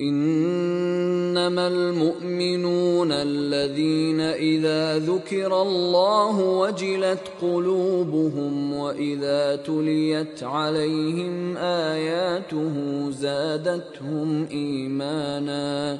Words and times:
إنما 0.00 1.68
المؤمنون 1.68 3.12
الذين 3.12 4.20
إذا 4.20 4.98
ذكر 4.98 5.62
الله 5.62 6.40
وجلت 6.40 7.20
قلوبهم 7.42 8.72
وإذا 8.72 9.56
تليت 9.56 10.42
عليهم 10.42 11.56
آياته 11.56 12.74
زادتهم 13.10 14.46
إيمانا 14.50 15.98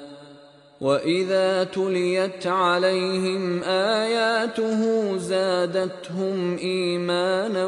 واذا 0.81 1.65
تليت 1.65 2.47
عليهم 2.47 3.63
اياته 3.63 5.17
زادتهم 5.17 6.57
ايمانا 6.57 7.67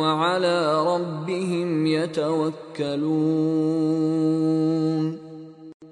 وعلى 0.00 0.84
ربهم 0.86 1.86
يتوكلون 1.86 3.32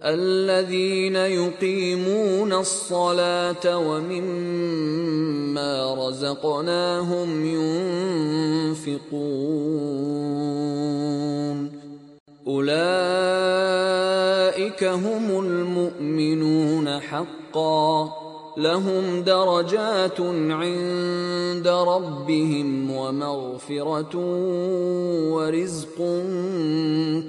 الذين 0.05 1.16
يقيمون 1.16 2.52
الصلاه 2.52 3.79
ومما 3.79 5.15
رزقناهم 6.09 7.47
ينفقون 8.74 9.30
اولئك 12.47 12.80
هم 14.85 15.41
حقا 17.49 18.26
لهم 18.58 19.23
درجات 19.23 20.22
عند 20.62 21.67
ربهم 21.67 22.91
ومغفره 22.91 24.16
ورزق 25.34 25.98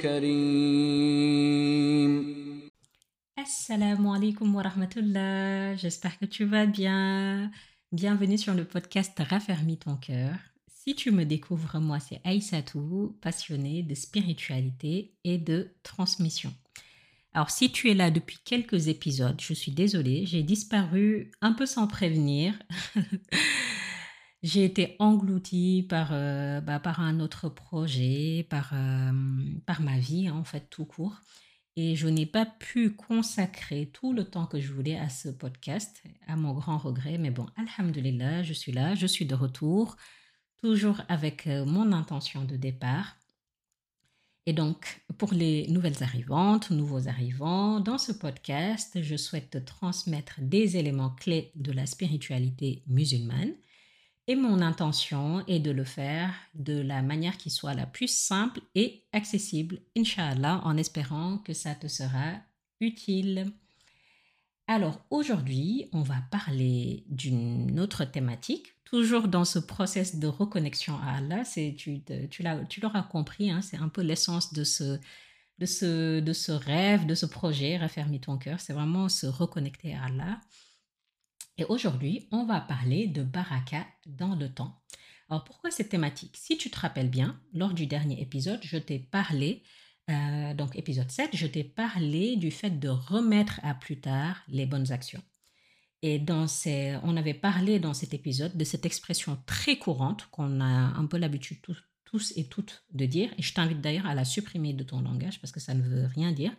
كريم 0.03 1.57
Assalamu 3.47 4.13
alaikum 4.13 4.55
wa 4.57 4.63
rahmatullah, 4.63 5.77
j'espère 5.77 6.19
que 6.19 6.27
tu 6.27 6.45
vas 6.47 6.67
bien. 6.67 7.53
Bienvenue 7.93 8.39
sur 8.39 8.55
le 8.55 8.65
podcast 8.65 9.17
Raffermis 9.31 9.79
ton 9.79 9.97
cœur. 9.97 10.35
Si 10.67 10.97
tu 10.97 11.13
me 11.13 11.25
découvres, 11.25 11.79
moi 11.81 12.01
c'est 12.01 12.21
Aïssatou, 12.25 13.17
passionnée 13.23 13.85
de 13.85 13.95
spiritualité 13.95 15.15
et 15.23 15.39
de 15.39 15.77
transmission. 15.85 16.53
Alors 17.34 17.50
si 17.50 17.72
tu 17.72 17.90
es 17.90 17.94
là 17.94 18.12
depuis 18.12 18.40
quelques 18.44 18.88
épisodes, 18.88 19.40
je 19.40 19.54
suis 19.54 19.72
désolée, 19.72 20.26
j'ai 20.26 20.44
disparu 20.44 21.32
un 21.42 21.54
peu 21.54 21.66
sans 21.66 21.88
prévenir. 21.88 22.54
j'ai 24.44 24.66
été 24.66 24.96
engloutie 25.00 25.86
par, 25.90 26.10
euh, 26.12 26.60
bah, 26.60 26.80
par 26.80 27.00
un 27.00 27.22
autre 27.22 27.48
projet, 27.48 28.46
par, 28.50 28.72
euh, 28.74 29.12
par 29.66 29.82
ma 29.82 29.98
vie 29.98 30.30
en 30.30 30.44
fait 30.44 30.68
tout 30.70 30.86
court. 30.86 31.22
Et 31.78 31.96
je 31.96 32.10
n'ai 32.10 32.26
pas 32.26 32.46
pu 32.46 32.92
consacrer 32.96 33.90
tout 33.94 34.12
le 34.12 34.26
temps 34.26 34.46
que 34.46 34.60
je 34.60 34.74
voulais 34.74 34.98
à 35.00 35.08
ce 35.08 35.30
podcast, 35.30 36.04
à 36.28 36.36
mon 36.36 36.54
grand 36.54 36.78
regret. 36.78 37.18
Mais 37.18 37.32
bon, 37.32 37.46
alhamdulillah, 37.56 38.44
je 38.44 38.52
suis 38.52 38.74
là, 38.74 38.94
je 38.94 39.08
suis 39.08 39.26
de 39.26 39.36
retour, 39.36 39.96
toujours 40.58 41.02
avec 41.08 41.48
euh, 41.48 41.66
mon 41.66 41.94
intention 41.94 42.44
de 42.44 42.58
départ. 42.58 43.16
Et 44.48 44.54
donc, 44.54 45.02
pour 45.18 45.34
les 45.34 45.68
nouvelles 45.68 46.02
arrivantes, 46.02 46.72
nouveaux 46.72 47.08
arrivants, 47.08 47.80
dans 47.80 48.00
ce 48.00 48.12
podcast, 48.12 49.02
je 49.02 49.16
souhaite 49.16 49.52
te 49.52 49.58
transmettre 49.60 50.36
des 50.40 50.78
éléments 50.78 51.12
clés 51.12 51.52
de 51.56 51.72
la 51.72 51.86
spiritualité 51.86 52.84
musulmane. 52.88 53.54
Et 54.28 54.36
mon 54.36 54.62
intention 54.62 55.46
est 55.48 55.60
de 55.60 55.72
le 55.72 55.84
faire 55.84 56.34
de 56.56 56.80
la 56.80 57.02
manière 57.02 57.38
qui 57.38 57.50
soit 57.50 57.74
la 57.74 57.86
plus 57.86 58.08
simple 58.08 58.62
et 58.76 59.04
accessible, 59.14 59.80
Inch'Allah, 59.96 60.62
en 60.64 60.78
espérant 60.78 61.38
que 61.40 61.54
ça 61.54 61.76
te 61.76 61.88
sera 61.88 62.34
utile. 62.80 63.52
Alors 64.74 65.02
aujourd'hui, 65.10 65.90
on 65.92 66.02
va 66.02 66.22
parler 66.32 67.04
d'une 67.10 67.78
autre 67.78 68.06
thématique, 68.06 68.68
toujours 68.86 69.28
dans 69.28 69.44
ce 69.44 69.60
process 69.60 70.16
de 70.16 70.28
reconnexion 70.28 70.98
à 71.00 71.18
Allah. 71.18 71.44
Tu, 71.78 72.02
tu 72.30 72.80
l'auras 72.82 73.02
compris, 73.04 73.52
hein, 73.52 73.62
c'est 73.62 73.76
un 73.76 73.90
peu 73.90 74.00
l'essence 74.00 74.54
de 74.54 74.64
ce, 74.64 74.98
de, 75.60 75.66
ce, 75.66 76.22
de 76.22 76.32
ce 76.32 76.54
rêve, 76.54 77.06
de 77.06 77.16
ce 77.16 77.26
projet, 77.26 77.76
Raffermis 77.76 78.22
ton 78.22 78.38
cœur, 78.38 78.62
c'est 78.62 78.72
vraiment 78.72 79.10
se 79.10 79.28
reconnecter 79.28 79.94
à 79.94 80.06
Allah. 80.06 80.40
Et 81.58 81.66
aujourd'hui, 81.66 82.30
on 82.32 82.46
va 82.46 82.62
parler 82.62 83.08
de 83.08 83.24
baraka 83.24 83.86
dans 84.06 84.36
le 84.36 84.48
temps. 84.48 84.82
Alors 85.30 85.44
pourquoi 85.44 85.70
cette 85.72 85.90
thématique? 85.90 86.38
Si 86.38 86.58
tu 86.58 86.70
te 86.70 86.80
rappelles 86.80 87.10
bien, 87.10 87.38
lors 87.54 87.74
du 87.74 87.88
dernier 87.88 88.22
épisode, 88.22 88.62
je 88.64 88.78
t'ai 88.78 89.00
parlé, 89.00 89.64
euh, 90.10 90.54
donc 90.54 90.76
épisode 90.76 91.10
7, 91.10 91.32
je 91.34 91.48
t'ai 91.48 91.64
parlé 91.64 92.36
du 92.36 92.52
fait 92.52 92.80
de 92.80 92.90
remettre 92.90 93.60
à 93.64 93.74
plus 93.74 94.00
tard 94.00 94.44
les 94.48 94.66
bonnes 94.66 94.92
actions. 94.92 95.22
Et 96.02 96.18
dans 96.18 96.48
ces, 96.48 96.98
on 97.04 97.16
avait 97.16 97.36
parlé 97.36 97.80
dans 97.80 97.94
cet 97.94 98.14
épisode 98.14 98.58
de 98.58 98.64
cette 98.64 98.86
expression 98.86 99.38
très 99.46 99.78
courante 99.78 100.28
qu'on 100.32 100.60
a 100.60 100.66
un 100.66 101.06
peu 101.06 101.18
l'habitude 101.18 101.60
tous, 101.62 102.34
et 102.36 102.46
toutes 102.48 102.84
de 102.92 103.06
dire, 103.06 103.34
et 103.38 103.42
je 103.42 103.54
t'invite 103.54 103.80
d'ailleurs 103.80 104.08
à 104.08 104.16
la 104.16 104.26
supprimer 104.26 104.74
de 104.74 104.84
ton 104.84 105.02
langage 105.02 105.40
parce 105.40 105.54
que 105.54 105.60
ça 105.60 105.74
ne 105.74 105.84
veut 105.84 106.08
rien 106.08 106.32
dire. 106.32 106.52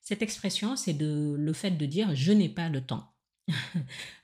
Cette 0.00 0.22
expression, 0.22 0.76
c'est 0.76 0.94
de, 0.94 1.34
le 1.38 1.52
fait 1.52 1.72
de 1.72 1.86
dire 1.86 2.14
je 2.14 2.32
n'ai 2.32 2.48
pas 2.48 2.68
le 2.68 2.80
temps. 2.80 3.12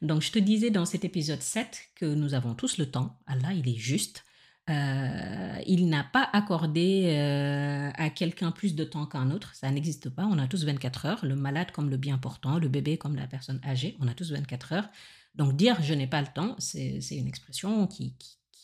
Donc, 0.03 0.23
je 0.23 0.31
te 0.31 0.39
disais 0.39 0.71
dans 0.71 0.87
cet 0.87 1.05
épisode 1.05 1.43
7 1.43 1.81
que 1.97 2.07
nous 2.07 2.33
avons 2.35 2.55
tous 2.55 2.79
le 2.79 2.91
temps. 2.91 3.19
Allah, 3.27 3.53
il 3.53 3.69
est 3.69 3.79
juste. 3.79 4.25
Euh, 4.71 5.61
il 5.67 5.89
n'a 5.89 6.05
pas 6.05 6.29
accordé 6.33 7.07
euh, 7.09 7.91
à 7.95 8.09
quelqu'un 8.11 8.53
plus 8.53 8.75
de 8.75 8.85
temps 8.85 9.07
qu'un 9.07 9.31
autre. 9.31 9.55
Ça 9.55 9.71
n'existe 9.71 10.11
pas. 10.11 10.25
On 10.25 10.39
a 10.39 10.47
tous 10.47 10.65
24 10.65 11.07
heures. 11.07 11.25
Le 11.25 11.35
malade 11.35 11.73
comme 11.73 11.91
le 11.91 11.97
bien 11.97 12.19
portant, 12.19 12.59
le 12.59 12.69
bébé 12.69 12.97
comme 12.97 13.17
la 13.17 13.27
personne 13.27 13.61
âgée. 13.65 13.97
On 14.01 14.07
a 14.07 14.15
tous 14.15 14.31
24 14.33 14.73
heures. 14.73 14.89
Donc, 15.35 15.57
dire 15.57 15.77
je 15.83 15.95
n'ai 15.95 16.07
pas 16.07 16.21
le 16.21 16.29
temps, 16.29 16.57
c'est 16.59 17.01
une 17.11 17.29
expression 17.29 17.87
qui, 17.87 18.15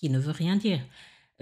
ne 0.04 0.18
veut 0.18 0.32
rien 0.32 0.56
dire. 0.56 0.80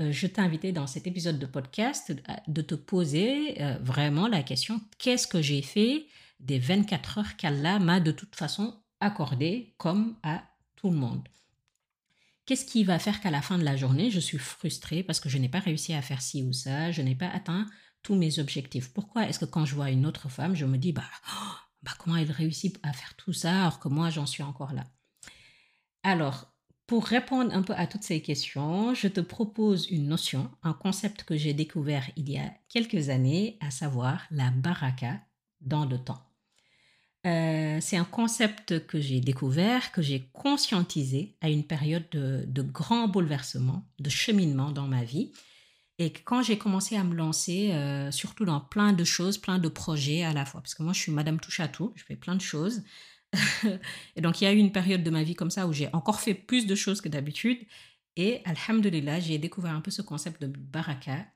Euh, 0.00 0.10
je 0.12 0.26
t'ai 0.26 0.40
invité 0.40 0.72
dans 0.72 0.86
cet 0.86 1.06
épisode 1.06 1.38
de 1.38 1.46
podcast 1.46 2.14
de 2.48 2.62
te 2.62 2.74
poser 2.74 3.56
vraiment 3.80 4.28
la 4.28 4.42
question 4.42 4.80
qu'est-ce 4.98 5.26
que 5.26 5.42
j'ai 5.42 5.62
fait 5.62 6.06
des 6.40 6.58
24 6.58 7.18
heures 7.18 7.36
qu'Allah 7.36 7.78
m'a 7.78 8.00
de 8.00 8.12
toute 8.12 8.34
façon 8.34 8.74
accordé 9.00 9.74
comme 9.76 10.16
à 10.22 10.42
tout 10.76 10.90
le 10.90 10.96
monde? 10.96 11.28
Qu'est-ce 12.46 12.66
qui 12.66 12.84
va 12.84 12.98
faire 12.98 13.20
qu'à 13.20 13.30
la 13.30 13.40
fin 13.40 13.56
de 13.56 13.64
la 13.64 13.76
journée, 13.76 14.10
je 14.10 14.20
suis 14.20 14.38
frustrée 14.38 15.02
parce 15.02 15.18
que 15.18 15.30
je 15.30 15.38
n'ai 15.38 15.48
pas 15.48 15.60
réussi 15.60 15.94
à 15.94 16.02
faire 16.02 16.20
ci 16.20 16.42
ou 16.42 16.52
ça, 16.52 16.90
je 16.90 17.00
n'ai 17.00 17.14
pas 17.14 17.28
atteint 17.28 17.66
tous 18.02 18.16
mes 18.16 18.38
objectifs 18.38 18.92
Pourquoi 18.92 19.26
est-ce 19.26 19.38
que 19.38 19.46
quand 19.46 19.64
je 19.64 19.74
vois 19.74 19.90
une 19.90 20.04
autre 20.04 20.28
femme, 20.28 20.54
je 20.54 20.66
me 20.66 20.76
dis, 20.76 20.92
bah, 20.92 21.08
bah 21.82 21.92
comment 21.98 22.16
elle 22.16 22.30
réussit 22.30 22.78
à 22.82 22.92
faire 22.92 23.14
tout 23.16 23.32
ça 23.32 23.62
alors 23.62 23.80
que 23.80 23.88
moi, 23.88 24.10
j'en 24.10 24.26
suis 24.26 24.42
encore 24.42 24.74
là? 24.74 24.84
Alors, 26.02 26.54
pour 26.86 27.06
répondre 27.06 27.54
un 27.54 27.62
peu 27.62 27.72
à 27.74 27.86
toutes 27.86 28.02
ces 28.02 28.20
questions, 28.20 28.92
je 28.92 29.08
te 29.08 29.20
propose 29.22 29.88
une 29.88 30.06
notion, 30.06 30.50
un 30.62 30.74
concept 30.74 31.24
que 31.24 31.34
j'ai 31.34 31.54
découvert 31.54 32.10
il 32.16 32.28
y 32.28 32.36
a 32.36 32.52
quelques 32.68 33.08
années, 33.08 33.56
à 33.60 33.70
savoir 33.70 34.26
la 34.30 34.50
baraka 34.50 35.18
dans 35.62 35.86
le 35.86 35.98
temps. 35.98 36.33
Euh, 37.26 37.78
c'est 37.80 37.96
un 37.96 38.04
concept 38.04 38.86
que 38.86 39.00
j'ai 39.00 39.20
découvert, 39.20 39.92
que 39.92 40.02
j'ai 40.02 40.28
conscientisé 40.32 41.36
à 41.40 41.48
une 41.48 41.64
période 41.64 42.04
de, 42.10 42.44
de, 42.46 42.62
grand 42.62 43.08
bouleversement, 43.08 43.88
de 43.98 44.10
cheminement 44.10 44.72
dans 44.72 44.86
ma 44.86 45.04
vie. 45.04 45.32
Et 45.98 46.12
quand 46.12 46.42
j'ai 46.42 46.58
commencé 46.58 46.96
à 46.96 47.04
me 47.04 47.14
lancer, 47.14 47.72
euh, 47.72 48.10
surtout 48.10 48.44
dans 48.44 48.60
plein 48.60 48.92
de 48.92 49.04
choses, 49.04 49.38
plein 49.38 49.58
de 49.58 49.68
projets 49.68 50.22
à 50.22 50.32
la 50.34 50.44
fois, 50.44 50.60
parce 50.60 50.74
que 50.74 50.82
moi 50.82 50.92
je 50.92 50.98
suis 50.98 51.12
Madame 51.12 51.40
Touche 51.40 51.60
à 51.60 51.68
tout, 51.68 51.92
je 51.94 52.04
fais 52.04 52.16
plein 52.16 52.34
de 52.34 52.42
choses. 52.42 52.82
et 54.16 54.20
donc 54.20 54.40
il 54.40 54.44
y 54.44 54.46
a 54.46 54.52
eu 54.52 54.58
une 54.58 54.72
période 54.72 55.02
de 55.02 55.10
ma 55.10 55.22
vie 55.22 55.34
comme 55.34 55.50
ça 55.50 55.66
où 55.66 55.72
j'ai 55.72 55.88
encore 55.94 56.20
fait 56.20 56.34
plus 56.34 56.66
de 56.66 56.74
choses 56.74 57.00
que 57.00 57.08
d'habitude. 57.08 57.58
Et 58.16 58.42
alhamdulillah, 58.44 59.20
j'ai 59.20 59.38
découvert 59.38 59.72
un 59.72 59.80
peu 59.80 59.90
ce 59.90 60.02
concept 60.02 60.42
de 60.42 60.46
baraka 60.46 61.26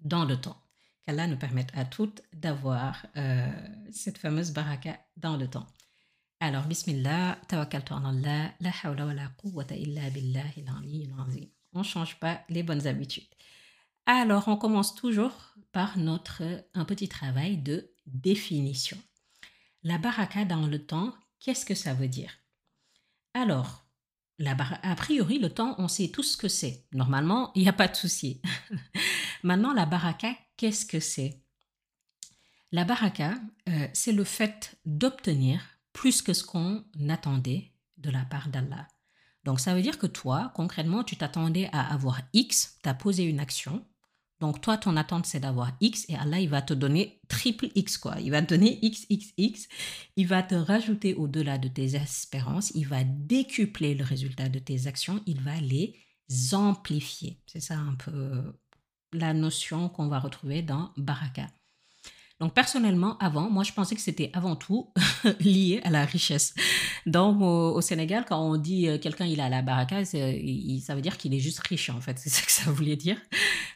dans 0.00 0.24
le 0.24 0.36
temps 0.40 0.60
qu'Allah 1.04 1.26
nous 1.26 1.36
permette 1.36 1.70
à 1.74 1.84
toutes 1.84 2.22
d'avoir 2.32 3.06
euh, 3.16 3.50
cette 3.90 4.18
fameuse 4.18 4.52
baraka 4.52 4.98
dans 5.16 5.36
le 5.36 5.48
temps. 5.48 5.66
Alors, 6.40 6.64
Bismillah, 6.64 7.38
tawakkaltu 7.48 7.92
Allah, 7.94 8.52
la 8.60 8.70
hawla 8.82 9.06
wa 9.06 9.14
la 9.14 9.28
quwwata 9.28 9.76
illa 9.76 10.10
billahi 10.10 10.64
azim. 11.28 11.46
On 11.72 11.78
ne 11.78 11.84
change 11.84 12.18
pas 12.18 12.42
les 12.48 12.62
bonnes 12.62 12.86
habitudes. 12.86 13.28
Alors, 14.06 14.48
on 14.48 14.56
commence 14.56 14.94
toujours 14.94 15.54
par 15.70 15.98
notre 15.98 16.42
un 16.74 16.84
petit 16.84 17.08
travail 17.08 17.58
de 17.58 17.92
définition. 18.06 18.98
La 19.84 19.98
baraka 19.98 20.44
dans 20.44 20.66
le 20.66 20.84
temps, 20.84 21.14
qu'est-ce 21.38 21.64
que 21.64 21.74
ça 21.74 21.94
veut 21.94 22.08
dire? 22.08 22.32
Alors, 23.34 23.82
a 24.82 24.94
priori, 24.96 25.38
le 25.38 25.50
temps, 25.50 25.74
on 25.78 25.88
sait 25.88 26.08
tout 26.08 26.22
ce 26.22 26.36
que 26.36 26.48
c'est. 26.48 26.84
Normalement, 26.92 27.52
il 27.54 27.62
n'y 27.62 27.68
a 27.68 27.72
pas 27.72 27.88
de 27.88 27.96
souci. 27.96 28.40
Maintenant, 29.42 29.72
la 29.72 29.86
baraka, 29.86 30.34
qu'est-ce 30.56 30.86
que 30.86 31.00
c'est? 31.00 31.42
La 32.70 32.84
baraka, 32.84 33.34
euh, 33.68 33.88
c'est 33.92 34.12
le 34.12 34.24
fait 34.24 34.76
d'obtenir 34.84 35.60
plus 35.92 36.22
que 36.22 36.32
ce 36.32 36.44
qu'on 36.44 36.84
attendait 37.08 37.72
de 37.98 38.10
la 38.10 38.24
part 38.24 38.48
d'Allah. 38.48 38.88
Donc 39.44 39.60
ça 39.60 39.74
veut 39.74 39.82
dire 39.82 39.98
que 39.98 40.06
toi, 40.06 40.52
concrètement, 40.54 41.04
tu 41.04 41.16
t'attendais 41.16 41.68
à 41.72 41.92
avoir 41.92 42.20
X, 42.32 42.78
tu 42.82 42.88
as 42.88 42.94
posé 42.94 43.24
une 43.24 43.40
action. 43.40 43.84
Donc 44.40 44.60
toi, 44.60 44.76
ton 44.76 44.96
attente, 44.96 45.26
c'est 45.26 45.40
d'avoir 45.40 45.72
X 45.80 46.04
et 46.08 46.16
Allah, 46.16 46.40
il 46.40 46.48
va 46.48 46.62
te 46.62 46.74
donner 46.74 47.20
triple 47.28 47.68
X, 47.74 47.98
quoi. 47.98 48.16
Il 48.20 48.30
va 48.30 48.42
te 48.42 48.54
donner 48.54 48.80
XXX. 48.82 49.68
Il 50.16 50.26
va 50.26 50.42
te 50.42 50.54
rajouter 50.54 51.14
au-delà 51.14 51.58
de 51.58 51.68
tes 51.68 51.94
espérances. 51.94 52.72
Il 52.74 52.88
va 52.88 53.04
décupler 53.04 53.94
le 53.94 54.02
résultat 54.02 54.48
de 54.48 54.58
tes 54.58 54.88
actions. 54.88 55.22
Il 55.26 55.40
va 55.42 55.60
les 55.60 55.94
amplifier. 56.52 57.40
C'est 57.46 57.60
ça 57.60 57.78
un 57.78 57.94
peu 57.94 58.52
la 59.12 59.34
notion 59.34 59.88
qu'on 59.88 60.08
va 60.08 60.18
retrouver 60.18 60.62
dans 60.62 60.90
Baraka. 60.96 61.46
Donc 62.42 62.54
personnellement, 62.54 63.16
avant, 63.18 63.48
moi 63.50 63.62
je 63.62 63.72
pensais 63.72 63.94
que 63.94 64.00
c'était 64.00 64.30
avant 64.32 64.56
tout 64.56 64.92
lié 65.40 65.80
à 65.84 65.90
la 65.90 66.04
richesse. 66.04 66.54
Donc 67.06 67.40
au, 67.40 67.80
Sénégal, 67.80 68.24
quand 68.28 68.40
on 68.40 68.56
dit 68.56 68.88
euh, 68.88 68.98
quelqu'un 68.98 69.26
il 69.26 69.40
a 69.40 69.48
la 69.48 69.62
baraka, 69.62 70.04
ça 70.04 70.18
veut 70.18 71.00
dire 71.00 71.18
qu'il 71.18 71.34
est 71.34 71.38
juste 71.38 71.60
riche 71.60 71.88
en 71.88 72.00
fait, 72.00 72.18
c'est 72.18 72.30
ça 72.30 72.42
que 72.44 72.50
ça 72.50 72.68
voulait 72.72 72.96
dire. 72.96 73.16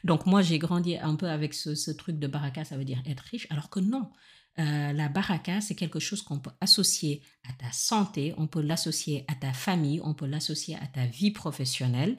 Donc 0.02 0.26
moi 0.26 0.42
j'ai 0.42 0.58
grandi 0.58 0.96
un 0.96 1.14
peu 1.14 1.28
avec 1.28 1.54
ce, 1.54 1.90
truc 1.92 2.18
de 2.18 2.26
baraka, 2.26 2.64
ça 2.64 2.76
veut 2.76 2.84
dire 2.84 3.00
être 3.06 3.20
riche, 3.30 3.46
alors 3.50 3.70
que 3.70 3.78
non. 3.78 4.10
Euh, 4.58 4.92
la 4.92 5.08
baraka, 5.10 5.60
c'est 5.60 5.76
quelque 5.76 6.00
chose 6.00 6.22
qu'on 6.22 6.40
peut 6.40 6.50
associer 6.60 7.22
à 7.48 7.52
ta 7.52 7.70
santé, 7.70 8.34
on 8.36 8.48
peut 8.48 8.62
l'associer 8.62 9.24
à 9.28 9.36
ta 9.36 9.52
famille, 9.52 10.00
on 10.02 10.14
peut 10.14 10.26
l'associer 10.26 10.74
à 10.76 10.86
ta 10.88 11.06
vie 11.06 11.30
professionnelle, 11.30 12.18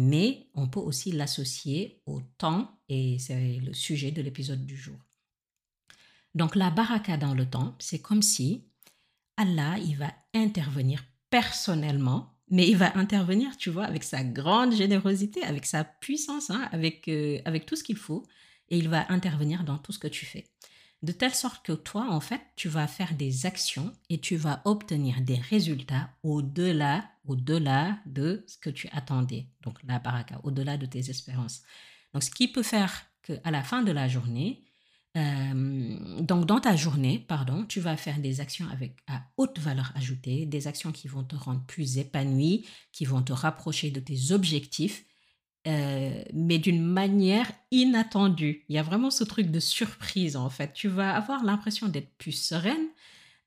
mais 0.00 0.48
on 0.54 0.68
peut 0.68 0.78
aussi 0.78 1.10
l'associer 1.10 2.00
au 2.06 2.20
temps, 2.38 2.80
et 2.88 3.18
c'est 3.18 3.58
le 3.58 3.74
sujet 3.74 4.12
de 4.12 4.22
l'épisode 4.22 4.64
du 4.64 4.76
jour. 4.76 4.96
Donc 6.36 6.54
la 6.54 6.70
baraka 6.70 7.16
dans 7.16 7.34
le 7.34 7.50
temps, 7.50 7.74
c'est 7.80 7.98
comme 7.98 8.22
si 8.22 8.68
Allah, 9.36 9.76
il 9.78 9.96
va 9.96 10.14
intervenir 10.34 11.04
personnellement, 11.30 12.38
mais 12.48 12.68
il 12.68 12.76
va 12.76 12.96
intervenir, 12.96 13.56
tu 13.56 13.70
vois, 13.70 13.86
avec 13.86 14.04
sa 14.04 14.22
grande 14.22 14.72
générosité, 14.72 15.42
avec 15.42 15.66
sa 15.66 15.82
puissance, 15.82 16.48
hein, 16.50 16.68
avec, 16.70 17.08
euh, 17.08 17.40
avec 17.44 17.66
tout 17.66 17.74
ce 17.74 17.82
qu'il 17.82 17.96
faut, 17.96 18.24
et 18.68 18.78
il 18.78 18.88
va 18.88 19.10
intervenir 19.10 19.64
dans 19.64 19.78
tout 19.78 19.90
ce 19.90 19.98
que 19.98 20.06
tu 20.06 20.26
fais. 20.26 20.46
De 21.02 21.12
telle 21.12 21.34
sorte 21.34 21.64
que 21.64 21.72
toi, 21.72 22.08
en 22.10 22.20
fait, 22.20 22.40
tu 22.56 22.68
vas 22.68 22.88
faire 22.88 23.14
des 23.14 23.46
actions 23.46 23.92
et 24.08 24.20
tu 24.20 24.36
vas 24.36 24.62
obtenir 24.64 25.20
des 25.20 25.36
résultats 25.36 26.10
au-delà, 26.24 27.08
au-delà 27.24 27.98
de 28.06 28.44
ce 28.48 28.58
que 28.58 28.70
tu 28.70 28.88
attendais. 28.90 29.46
Donc 29.62 29.78
la 29.84 30.00
baraka, 30.00 30.40
au-delà 30.42 30.76
de 30.76 30.86
tes 30.86 31.10
espérances. 31.10 31.62
Donc 32.12 32.24
ce 32.24 32.30
qui 32.30 32.48
peut 32.48 32.64
faire 32.64 33.06
qu'à 33.22 33.50
la 33.50 33.62
fin 33.62 33.82
de 33.82 33.92
la 33.92 34.08
journée, 34.08 34.64
euh, 35.16 36.20
donc, 36.20 36.46
dans 36.46 36.60
ta 36.60 36.76
journée, 36.76 37.24
pardon, 37.26 37.64
tu 37.64 37.80
vas 37.80 37.96
faire 37.96 38.18
des 38.18 38.40
actions 38.40 38.68
avec 38.68 38.98
à 39.06 39.22
haute 39.36 39.58
valeur 39.58 39.92
ajoutée, 39.96 40.46
des 40.46 40.66
actions 40.66 40.92
qui 40.92 41.08
vont 41.08 41.24
te 41.24 41.34
rendre 41.34 41.64
plus 41.66 41.98
épanoui, 41.98 42.66
qui 42.92 43.04
vont 43.04 43.22
te 43.22 43.32
rapprocher 43.32 43.90
de 43.90 44.00
tes 44.00 44.32
objectifs, 44.32 45.04
euh, 45.66 46.22
mais 46.32 46.58
d'une 46.58 46.82
manière 46.82 47.50
inattendue. 47.70 48.64
Il 48.68 48.76
y 48.76 48.78
a 48.78 48.82
vraiment 48.82 49.10
ce 49.10 49.24
truc 49.24 49.50
de 49.50 49.60
surprise, 49.60 50.36
en 50.36 50.50
fait. 50.50 50.72
Tu 50.72 50.88
vas 50.88 51.14
avoir 51.14 51.44
l'impression 51.44 51.88
d'être 51.88 52.16
plus 52.16 52.32
sereine, 52.32 52.88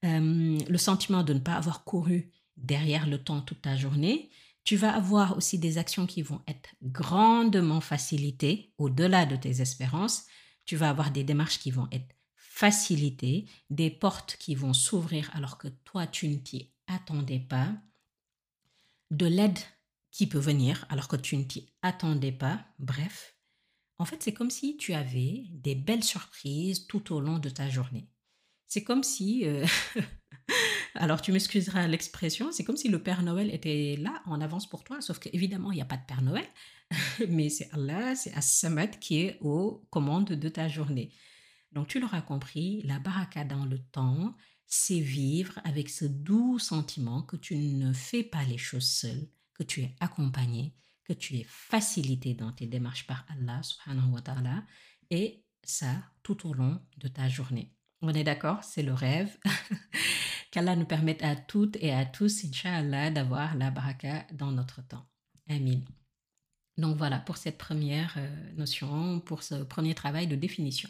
euh, 0.05 0.57
le 0.67 0.77
sentiment 0.77 1.23
de 1.23 1.33
ne 1.33 1.39
pas 1.39 1.53
avoir 1.53 1.83
couru 1.83 2.31
derrière 2.57 3.07
le 3.07 3.17
temps 3.17 3.41
toute 3.41 3.61
ta 3.61 3.75
journée. 3.75 4.29
Tu 4.63 4.75
vas 4.75 4.93
avoir 4.93 5.37
aussi 5.37 5.57
des 5.57 5.77
actions 5.77 6.05
qui 6.05 6.21
vont 6.21 6.41
être 6.47 6.69
grandement 6.83 7.81
facilitées 7.81 8.73
au-delà 8.77 9.25
de 9.25 9.35
tes 9.35 9.61
espérances 9.61 10.25
tu 10.65 10.75
vas 10.75 10.89
avoir 10.89 11.11
des 11.11 11.23
démarches 11.23 11.59
qui 11.59 11.71
vont 11.71 11.87
être 11.91 12.15
facilitées, 12.35 13.45
des 13.69 13.89
portes 13.89 14.37
qui 14.39 14.55
vont 14.55 14.73
s'ouvrir 14.73 15.29
alors 15.33 15.57
que 15.57 15.67
toi, 15.67 16.07
tu 16.07 16.27
ne 16.27 16.37
t'y 16.37 16.71
attendais 16.87 17.39
pas, 17.39 17.73
de 19.09 19.25
l'aide 19.25 19.59
qui 20.11 20.27
peut 20.27 20.39
venir 20.39 20.85
alors 20.89 21.07
que 21.07 21.15
tu 21.15 21.37
ne 21.37 21.43
t'y 21.43 21.73
attendais 21.81 22.31
pas. 22.31 22.65
Bref, 22.79 23.35
en 23.97 24.05
fait, 24.05 24.21
c'est 24.23 24.33
comme 24.33 24.49
si 24.49 24.77
tu 24.77 24.93
avais 24.93 25.45
des 25.51 25.75
belles 25.75 26.03
surprises 26.03 26.87
tout 26.87 27.13
au 27.13 27.19
long 27.19 27.39
de 27.39 27.49
ta 27.49 27.69
journée. 27.69 28.09
C'est 28.67 28.83
comme 28.83 29.03
si, 29.03 29.45
euh, 29.45 29.65
alors 30.95 31.21
tu 31.21 31.31
m'excuseras 31.31 31.87
l'expression, 31.87 32.51
c'est 32.51 32.63
comme 32.63 32.77
si 32.77 32.87
le 32.87 33.03
Père 33.03 33.21
Noël 33.21 33.53
était 33.53 33.97
là 33.99 34.21
en 34.25 34.41
avance 34.41 34.69
pour 34.69 34.83
toi, 34.83 35.01
sauf 35.01 35.19
qu'évidemment, 35.19 35.71
il 35.71 35.75
n'y 35.75 35.81
a 35.81 35.85
pas 35.85 35.97
de 35.97 36.05
Père 36.07 36.21
Noël, 36.21 36.47
mais 37.29 37.49
c'est 37.49 37.69
Allah, 37.73 38.15
c'est 38.15 38.33
As-Samad 38.33 38.97
qui 38.99 39.21
est 39.21 39.37
aux 39.41 39.85
commandes 39.89 40.31
de 40.31 40.49
ta 40.49 40.67
journée. 40.67 41.13
Donc 41.71 41.87
tu 41.87 41.99
l'auras 41.99 42.21
compris, 42.21 42.81
la 42.83 42.99
baraka 42.99 43.43
dans 43.43 43.65
le 43.65 43.79
temps, 43.79 44.35
c'est 44.67 44.99
vivre 44.99 45.59
avec 45.63 45.89
ce 45.89 46.05
doux 46.05 46.57
sentiment 46.57 47.23
que 47.23 47.35
tu 47.35 47.57
ne 47.57 47.93
fais 47.93 48.23
pas 48.23 48.43
les 48.45 48.57
choses 48.57 48.89
seul, 48.89 49.29
tu 49.63 49.81
es 49.81 49.95
accompagné, 49.99 50.75
que 51.03 51.13
tu 51.13 51.35
es 51.37 51.45
facilité 51.47 52.33
dans 52.33 52.51
tes 52.51 52.67
démarches 52.67 53.07
par 53.07 53.25
Allah 53.29 53.61
subhanahu 53.63 54.11
wa 54.11 54.21
ta'ala, 54.21 54.65
et 55.09 55.43
ça 55.63 55.95
tout 56.23 56.47
au 56.47 56.53
long 56.53 56.81
de 56.97 57.07
ta 57.07 57.29
journée. 57.29 57.73
On 58.01 58.13
est 58.13 58.23
d'accord, 58.23 58.63
c'est 58.63 58.83
le 58.83 58.93
rêve. 58.93 59.37
Qu'Allah 60.51 60.75
nous 60.75 60.85
permette 60.85 61.23
à 61.23 61.35
toutes 61.35 61.77
et 61.77 61.93
à 61.93 62.05
tous, 62.05 62.43
Inch'Allah, 62.45 63.11
d'avoir 63.11 63.55
la 63.55 63.71
baraka 63.71 64.25
dans 64.33 64.51
notre 64.51 64.81
temps. 64.81 65.07
Amin. 65.49 65.81
Donc 66.77 66.97
voilà 66.97 67.19
pour 67.19 67.37
cette 67.37 67.57
première 67.57 68.15
euh, 68.17 68.53
notion, 68.53 69.19
pour 69.19 69.43
ce 69.43 69.55
premier 69.63 69.93
travail 69.93 70.27
de 70.27 70.35
définition. 70.35 70.89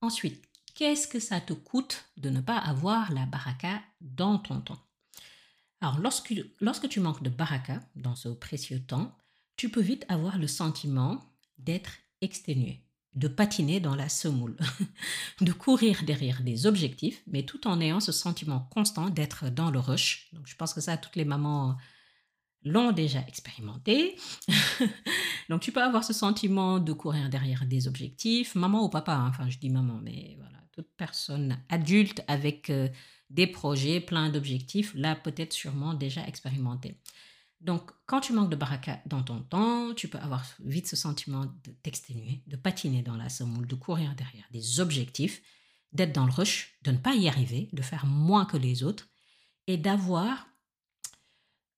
Ensuite, 0.00 0.44
qu'est-ce 0.74 1.06
que 1.06 1.20
ça 1.20 1.40
te 1.40 1.52
coûte 1.52 2.06
de 2.16 2.30
ne 2.30 2.40
pas 2.40 2.58
avoir 2.58 3.12
la 3.12 3.26
baraka 3.26 3.80
dans 4.00 4.38
ton 4.38 4.60
temps? 4.60 4.80
Alors 5.84 6.00
lorsque, 6.00 6.34
lorsque 6.62 6.88
tu 6.88 6.98
manques 6.98 7.22
de 7.22 7.28
baraka 7.28 7.78
dans 7.94 8.14
ce 8.14 8.30
précieux 8.30 8.80
temps, 8.80 9.14
tu 9.58 9.68
peux 9.68 9.82
vite 9.82 10.06
avoir 10.08 10.38
le 10.38 10.46
sentiment 10.46 11.20
d'être 11.58 11.90
exténué, 12.22 12.80
de 13.14 13.28
patiner 13.28 13.80
dans 13.80 13.94
la 13.94 14.08
semoule, 14.08 14.56
de 15.42 15.52
courir 15.52 16.02
derrière 16.04 16.42
des 16.42 16.64
objectifs, 16.64 17.22
mais 17.26 17.42
tout 17.42 17.66
en 17.66 17.82
ayant 17.82 18.00
ce 18.00 18.12
sentiment 18.12 18.60
constant 18.72 19.10
d'être 19.10 19.50
dans 19.50 19.70
le 19.70 19.78
rush. 19.78 20.30
Donc 20.32 20.46
je 20.46 20.56
pense 20.56 20.72
que 20.72 20.80
ça, 20.80 20.96
toutes 20.96 21.16
les 21.16 21.26
mamans 21.26 21.76
l'ont 22.62 22.92
déjà 22.92 23.20
expérimenté. 23.28 24.16
Donc 25.50 25.60
tu 25.60 25.70
peux 25.70 25.82
avoir 25.82 26.02
ce 26.02 26.14
sentiment 26.14 26.80
de 26.80 26.94
courir 26.94 27.28
derrière 27.28 27.66
des 27.66 27.88
objectifs, 27.88 28.54
maman 28.54 28.82
ou 28.84 28.88
papa, 28.88 29.12
hein. 29.12 29.28
enfin 29.28 29.50
je 29.50 29.58
dis 29.58 29.68
maman, 29.68 30.00
mais 30.02 30.34
voilà, 30.38 30.56
toute 30.72 30.88
personne 30.96 31.58
adulte 31.68 32.22
avec 32.26 32.70
euh, 32.70 32.88
des 33.30 33.46
projets, 33.46 34.00
plein 34.00 34.28
d'objectifs, 34.28 34.92
là 34.94 35.16
peut-être 35.16 35.52
sûrement 35.52 35.94
déjà 35.94 36.26
expérimenté. 36.26 37.00
Donc 37.60 37.90
quand 38.06 38.20
tu 38.20 38.32
manques 38.34 38.50
de 38.50 38.56
baraka 38.56 39.00
dans 39.06 39.22
ton 39.22 39.40
temps, 39.40 39.94
tu 39.94 40.08
peux 40.08 40.18
avoir 40.18 40.44
vite 40.60 40.86
ce 40.86 40.96
sentiment 40.96 41.46
de 41.46 41.70
t'exténuer, 41.82 42.42
de 42.46 42.56
patiner 42.56 43.02
dans 43.02 43.16
la 43.16 43.30
semoule, 43.30 43.66
de 43.66 43.74
courir 43.74 44.14
derrière 44.14 44.46
des 44.52 44.80
objectifs, 44.80 45.42
d'être 45.92 46.12
dans 46.12 46.26
le 46.26 46.32
rush, 46.32 46.76
de 46.82 46.90
ne 46.90 46.98
pas 46.98 47.14
y 47.14 47.26
arriver, 47.26 47.70
de 47.72 47.82
faire 47.82 48.04
moins 48.04 48.44
que 48.44 48.58
les 48.58 48.82
autres 48.82 49.08
et 49.66 49.78
d'avoir 49.78 50.46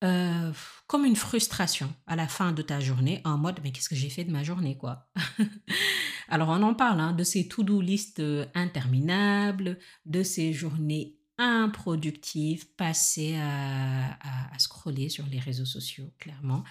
euh, 0.05 0.53
comme 0.87 1.05
une 1.05 1.17
frustration 1.17 1.95
à 2.07 2.17
la 2.17 2.29
fin 2.29 2.53
de 2.53 2.63
ta 2.63 2.81
journée 2.81 3.23
en 3.25 3.39
mode 3.39 3.61
mais 3.63 3.73
qu'est-ce 3.73 3.89
que 3.89 3.95
j'ai 3.95 4.11
fait 4.11 4.25
de 4.25 4.31
ma 4.31 4.43
journée 4.43 4.77
quoi? 4.77 5.09
Alors 6.29 6.49
on 6.49 6.63
en 6.63 6.75
parle 6.75 7.01
hein, 7.01 7.13
de 7.13 7.25
ces 7.25 7.49
to-do 7.49 7.81
list 7.81 8.21
euh, 8.21 8.45
interminables 8.55 9.79
de 10.05 10.23
ces 10.23 10.53
journées 10.53 11.16
improductives 11.39 12.67
passées 12.77 13.37
à, 13.37 14.19
à, 14.55 14.59
scroller 14.59 15.09
sur 15.09 15.27
les 15.27 15.39
réseaux 15.39 15.67
sociaux 15.67 16.11
clairement 16.19 16.65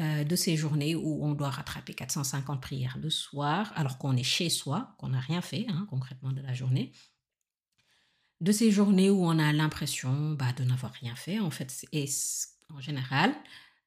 euh, 0.00 0.24
de 0.24 0.36
ces 0.36 0.56
journées 0.56 0.94
où 0.94 1.24
on 1.24 1.32
doit 1.32 1.50
rattraper 1.50 1.94
450 1.94 2.60
prières 2.60 2.98
le 3.00 3.10
soir 3.10 3.72
alors 3.76 3.98
qu'on 3.98 4.16
est 4.16 4.22
chez 4.22 4.50
soi 4.50 4.94
qu'on 4.98 5.08
n'a 5.08 5.20
rien 5.20 5.40
fait 5.40 5.66
hein, 5.68 5.86
concrètement 5.90 6.32
de 6.32 6.40
la 6.40 6.54
journée. 6.54 6.92
De 8.40 8.52
ces 8.52 8.70
journées 8.70 9.08
où 9.10 9.24
on 9.24 9.38
a 9.38 9.52
l'impression 9.52 10.32
bah, 10.32 10.52
de 10.52 10.64
n'avoir 10.64 10.92
rien 10.92 11.14
fait 11.14 11.38
en 11.38 11.50
fait 11.50 11.86
et 11.92 12.06
en 12.74 12.80
général, 12.80 13.34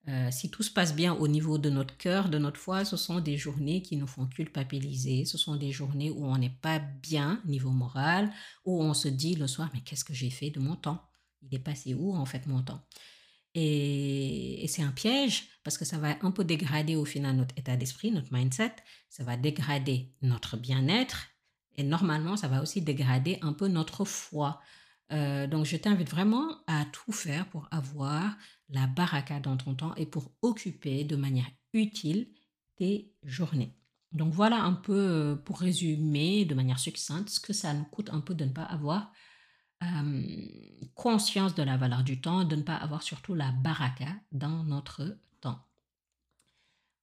euh, 0.10 0.32
si 0.32 0.50
tout 0.50 0.64
se 0.64 0.72
passe 0.72 0.96
bien 0.96 1.14
au 1.14 1.28
niveau 1.28 1.58
de 1.60 1.70
notre 1.70 1.96
cœur, 1.96 2.30
de 2.30 2.40
notre 2.40 2.60
foi, 2.60 2.84
ce 2.84 2.98
sont 2.98 3.20
des 3.20 3.38
journées 3.38 3.84
qui 3.84 3.96
nous 3.96 4.08
font 4.08 4.26
culpabiliser. 4.26 5.26
Ce 5.26 5.38
sont 5.38 5.56
des 5.56 5.72
journées 5.72 6.10
où 6.10 6.26
on 6.26 6.38
n'est 6.38 6.58
pas 6.62 6.80
bien 6.80 7.42
niveau 7.46 7.70
moral, 7.70 8.32
où 8.66 8.82
on 8.82 8.96
se 8.96 9.08
dit 9.08 9.36
le 9.36 9.46
soir, 9.46 9.70
mais 9.74 9.82
qu'est-ce 9.82 10.04
que 10.04 10.14
j'ai 10.14 10.32
fait 10.32 10.50
de 10.50 10.60
mon 10.60 10.76
temps? 10.76 11.02
Il 11.44 11.54
est 11.54 11.60
passé 11.60 11.94
où 11.94 12.16
en 12.16 12.26
fait 12.26 12.48
mon 12.48 12.64
temps? 12.64 12.82
Et, 13.54 14.66
c'est 14.68 14.84
un 14.84 14.92
piège 14.92 15.48
parce 15.64 15.78
que 15.78 15.86
ça 15.86 15.98
va 15.98 16.16
un 16.22 16.32
peu 16.32 16.44
dégrader 16.44 16.96
au 16.96 17.06
final 17.06 17.36
notre 17.36 17.58
état 17.58 17.76
d'esprit, 17.76 18.12
notre 18.12 18.34
mindset. 18.34 18.76
Ça 19.10 19.24
va 19.24 19.38
dégrader 19.38 20.14
notre 20.22 20.58
bien-être. 20.58 21.28
Et 21.78 21.84
normalement, 21.84 22.36
ça 22.36 22.48
va 22.48 22.62
aussi 22.62 22.82
dégrader 22.82 23.38
un 23.42 23.54
peu 23.54 23.68
notre 23.68 24.06
foi. 24.06 24.62
Euh, 25.12 25.48
donc, 25.48 25.66
je 25.66 25.78
t'invite 25.78 26.10
vraiment 26.10 26.58
à 26.68 26.86
tout 26.86 27.12
faire 27.12 27.48
pour 27.50 27.68
avoir 27.72 28.36
la 28.70 28.88
baraka 28.88 29.40
dans 29.40 29.58
ton 29.58 29.76
temps 29.76 29.96
et 29.96 30.06
pour 30.06 30.32
occuper 30.42 31.04
de 31.04 31.16
manière 31.16 31.50
utile 31.74 32.28
tes 32.76 33.14
journées. 33.24 33.76
Donc, 34.12 34.34
voilà 34.34 34.64
un 34.64 34.74
peu 34.74 34.98
euh, 34.98 35.36
pour 35.36 35.60
résumer 35.60 36.46
de 36.46 36.56
manière 36.56 36.80
succincte 36.80 37.30
ce 37.30 37.40
que 37.40 37.54
ça 37.54 37.74
nous 37.74 37.86
coûte 37.86 38.10
un 38.12 38.22
peu 38.22 38.34
de 38.34 38.46
ne 38.46 38.52
pas 38.52 38.64
avoir 38.64 39.12
euh, 39.84 40.24
conscience 40.96 41.54
de 41.56 41.64
la 41.64 41.78
valeur 41.78 42.04
du 42.04 42.20
temps, 42.20 42.44
de 42.44 42.56
ne 42.56 42.64
pas 42.64 42.76
avoir 42.76 43.04
surtout 43.04 43.36
la 43.36 43.52
baraka 43.52 44.08
dans 44.32 44.64
notre 44.64 45.18
temps. 45.42 45.60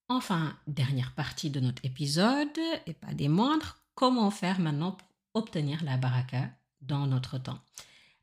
Enfin, 0.08 0.58
dernière 0.66 1.14
partie 1.14 1.50
de 1.50 1.60
notre 1.60 1.84
épisode, 1.84 2.58
et 2.86 2.92
pas 2.92 3.14
des 3.14 3.28
moindres, 3.28 3.80
comment 3.94 4.30
faire 4.30 4.60
maintenant 4.60 4.92
pour 4.92 5.08
obtenir 5.34 5.84
la 5.84 5.96
baraka 5.96 6.50
dans 6.80 7.06
notre 7.06 7.38
temps? 7.38 7.60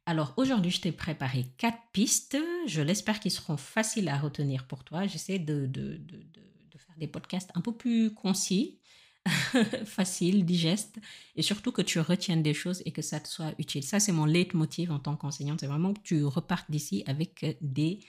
Alors 0.06 0.34
aujourd'hui, 0.36 0.72
je 0.72 0.82
t'ai 0.82 0.92
préparé 0.92 1.46
quatre 1.58 1.80
pistes. 1.94 2.38
Je 2.68 2.82
l'espère 2.82 3.20
qu'ils 3.20 3.32
seront 3.32 3.58
faciles 3.58 4.10
à 4.10 4.18
retenir 4.18 4.68
pour 4.68 4.84
toi. 4.84 5.08
J'essaie 5.08 5.40
de, 5.40 5.66
de, 5.66 5.98
de, 5.98 6.18
de, 6.18 6.78
faire 6.78 6.96
des 6.98 7.08
podcasts 7.08 7.52
un 7.56 7.62
peu 7.62 7.72
plus 7.72 8.14
concis, 8.14 8.80
faciles, 9.86 10.46
digestes, 10.46 11.00
et 11.38 11.42
surtout 11.42 11.72
que 11.72 11.82
tu 11.82 12.02
retiennes 12.02 12.44
des 12.44 12.54
choses 12.54 12.82
et 12.86 12.92
que 12.92 13.02
ça 13.02 13.22
te 13.22 13.30
soit 13.30 13.54
utile. 13.60 13.84
Ça, 13.84 14.02
c'est 14.02 14.12
mon 14.12 14.26
leitmotiv 14.26 14.92
en 14.92 15.00
tant 15.00 15.16
qu'enseignante. 15.16 15.62
C'est 15.62 15.68
vraiment 15.68 15.94
que 15.94 16.02
tu 16.04 16.26
repartes 16.26 16.70
d'ici 16.70 17.06
avec 17.08 17.58
des, 17.62 18.02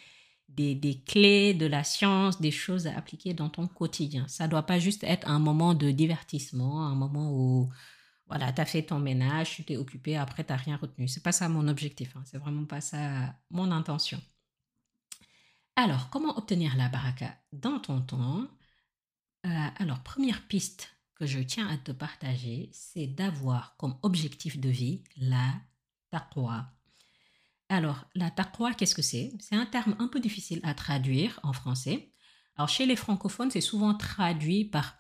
des, 0.48 0.74
des, 0.74 1.00
clés 1.06 1.54
de 1.54 1.66
la 1.66 1.84
science, 1.84 2.40
des 2.40 2.50
choses 2.50 2.88
à 2.88 2.96
appliquer 2.96 3.34
dans 3.34 3.50
ton 3.50 3.68
quotidien. 3.68 4.26
Ça 4.26 4.46
ne 4.46 4.50
doit 4.50 4.64
pas 4.64 4.80
juste 4.80 5.04
être 5.04 5.28
un 5.28 5.38
moment 5.38 5.74
de 5.74 5.92
divertissement, 5.92 6.84
un 6.84 6.96
moment 6.96 7.30
où 7.32 7.70
voilà, 8.34 8.52
tu 8.52 8.60
as 8.60 8.66
fait 8.66 8.82
ton 8.82 8.98
ménage, 8.98 9.54
tu 9.54 9.62
t'es 9.62 9.76
occupé, 9.76 10.16
après, 10.16 10.42
tu 10.42 10.50
n'as 10.50 10.58
rien 10.58 10.76
retenu. 10.76 11.06
C'est 11.06 11.22
pas 11.22 11.30
ça 11.30 11.48
mon 11.48 11.68
objectif, 11.68 12.16
hein. 12.16 12.22
c'est 12.24 12.38
vraiment 12.38 12.64
pas 12.64 12.80
ça 12.80 13.32
mon 13.50 13.70
intention. 13.70 14.20
Alors, 15.76 16.10
comment 16.10 16.36
obtenir 16.36 16.76
la 16.76 16.88
baraka 16.88 17.32
dans 17.52 17.78
ton 17.78 18.00
temps? 18.00 18.48
Euh, 19.46 19.68
Alors, 19.78 20.00
première 20.00 20.48
piste 20.48 20.88
que 21.14 21.26
je 21.26 21.38
tiens 21.38 21.68
à 21.68 21.76
te 21.76 21.92
partager, 21.92 22.70
c'est 22.72 23.06
d'avoir 23.06 23.76
comme 23.76 23.96
objectif 24.02 24.58
de 24.58 24.68
vie 24.68 25.04
la 25.16 25.54
taqwa. 26.10 26.72
Alors, 27.68 28.04
la 28.16 28.32
taqwa, 28.32 28.74
qu'est-ce 28.74 28.96
que 28.96 29.02
c'est? 29.02 29.32
C'est 29.38 29.54
un 29.54 29.66
terme 29.66 29.94
un 30.00 30.08
peu 30.08 30.18
difficile 30.18 30.58
à 30.64 30.74
traduire 30.74 31.38
en 31.44 31.52
français. 31.52 32.12
Alors, 32.56 32.68
chez 32.68 32.84
les 32.84 32.96
francophones, 32.96 33.52
c'est 33.52 33.60
souvent 33.60 33.94
traduit 33.94 34.64
par 34.64 34.96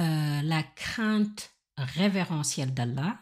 euh, 0.00 0.42
la 0.42 0.64
crainte 0.64 1.51
révérentielle 1.76 2.74
d'Allah, 2.74 3.18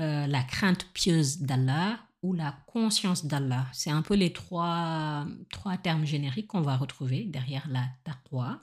euh, 0.00 0.26
la 0.26 0.42
crainte 0.42 0.86
pieuse 0.92 1.38
d'Allah 1.40 1.98
ou 2.22 2.32
la 2.32 2.52
conscience 2.66 3.26
d'Allah. 3.26 3.66
C'est 3.72 3.90
un 3.90 4.02
peu 4.02 4.14
les 4.14 4.32
trois, 4.32 5.26
trois 5.50 5.76
termes 5.76 6.04
génériques 6.04 6.48
qu'on 6.48 6.62
va 6.62 6.76
retrouver 6.76 7.24
derrière 7.24 7.68
la 7.68 7.84
taqwa. 8.04 8.60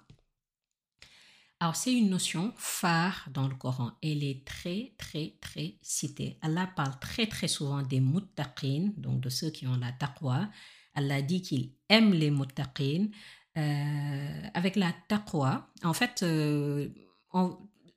Alors, 1.62 1.76
c'est 1.76 1.94
une 1.94 2.10
notion 2.10 2.54
phare 2.56 3.28
dans 3.34 3.50
le 3.50 3.56
Coran. 3.56 3.92
Elle 4.02 4.24
est 4.24 4.48
très, 4.48 4.94
très, 4.98 5.36
très 5.42 5.78
citée. 5.82 6.38
Allah 6.42 6.68
parle 6.74 6.98
très, 7.00 7.28
très 7.28 7.50
souvent 7.50 7.82
des 7.82 8.00
muttaqin, 8.00 8.92
donc 8.96 9.20
de 9.20 9.30
ceux 9.30 9.50
qui 9.50 9.68
ont 9.68 9.76
la 9.76 9.92
taqwa. 9.92 10.50
Allah 10.96 11.22
dit 11.22 11.42
qu'il 11.42 11.74
aime 11.90 12.14
les 12.14 12.32
muttaqin. 12.32 13.10
Euh, 13.58 14.48
avec 14.54 14.78
la 14.78 14.94
taqwa, 15.10 15.70
en 15.84 15.94
fait, 15.94 16.24
euh, 16.24 16.88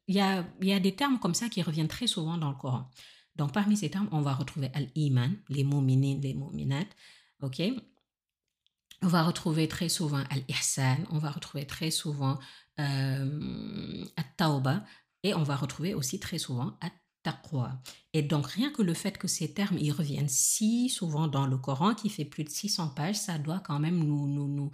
il 0.08 0.16
y 0.16 0.20
a, 0.20 0.44
y 0.60 0.72
a, 0.72 0.80
des 0.80 0.94
termes 0.94 1.18
comme 1.18 1.34
ça 1.34 1.48
qui 1.48 1.62
reviennent 1.62 1.88
très 1.88 2.06
souvent 2.06 2.36
dans 2.38 2.50
le 2.50 2.56
Coran. 2.56 2.90
Donc, 3.36 3.52
parmi 3.52 3.76
ces 3.76 3.90
termes, 3.90 4.08
on 4.12 4.20
va 4.20 4.34
retrouver 4.34 4.70
al-iman, 4.74 5.36
les 5.48 5.64
mu'minin, 5.64 6.18
les 6.20 6.34
mu'minat. 6.34 6.86
OK? 7.40 7.62
On 9.02 9.08
va 9.08 9.22
retrouver 9.24 9.68
très 9.68 9.88
souvent 9.88 10.22
al-ihsan. 10.30 10.98
On 11.10 11.18
va 11.18 11.30
retrouver 11.30 11.66
très 11.66 11.90
souvent 11.90 12.38
euh, 12.78 14.04
at-tauba 14.16 14.84
et 15.22 15.34
on 15.34 15.42
va 15.42 15.56
retrouver 15.56 15.94
aussi 15.94 16.20
très 16.20 16.38
souvent 16.38 16.78
at-taqwa. 16.80 17.80
Et 18.12 18.22
donc 18.22 18.46
rien 18.46 18.70
que 18.70 18.82
le 18.82 18.94
fait 18.94 19.18
que 19.18 19.28
ces 19.28 19.52
termes 19.54 19.78
y 19.78 19.90
reviennent 19.90 20.28
si 20.28 20.88
souvent 20.88 21.26
dans 21.26 21.46
le 21.46 21.58
Coran 21.58 21.94
qui 21.94 22.10
fait 22.10 22.24
plus 22.24 22.44
de 22.44 22.48
600 22.48 22.90
pages, 22.90 23.16
ça 23.16 23.38
doit 23.38 23.60
quand 23.60 23.78
même 23.80 23.98
nous, 23.98 24.28
nous, 24.28 24.70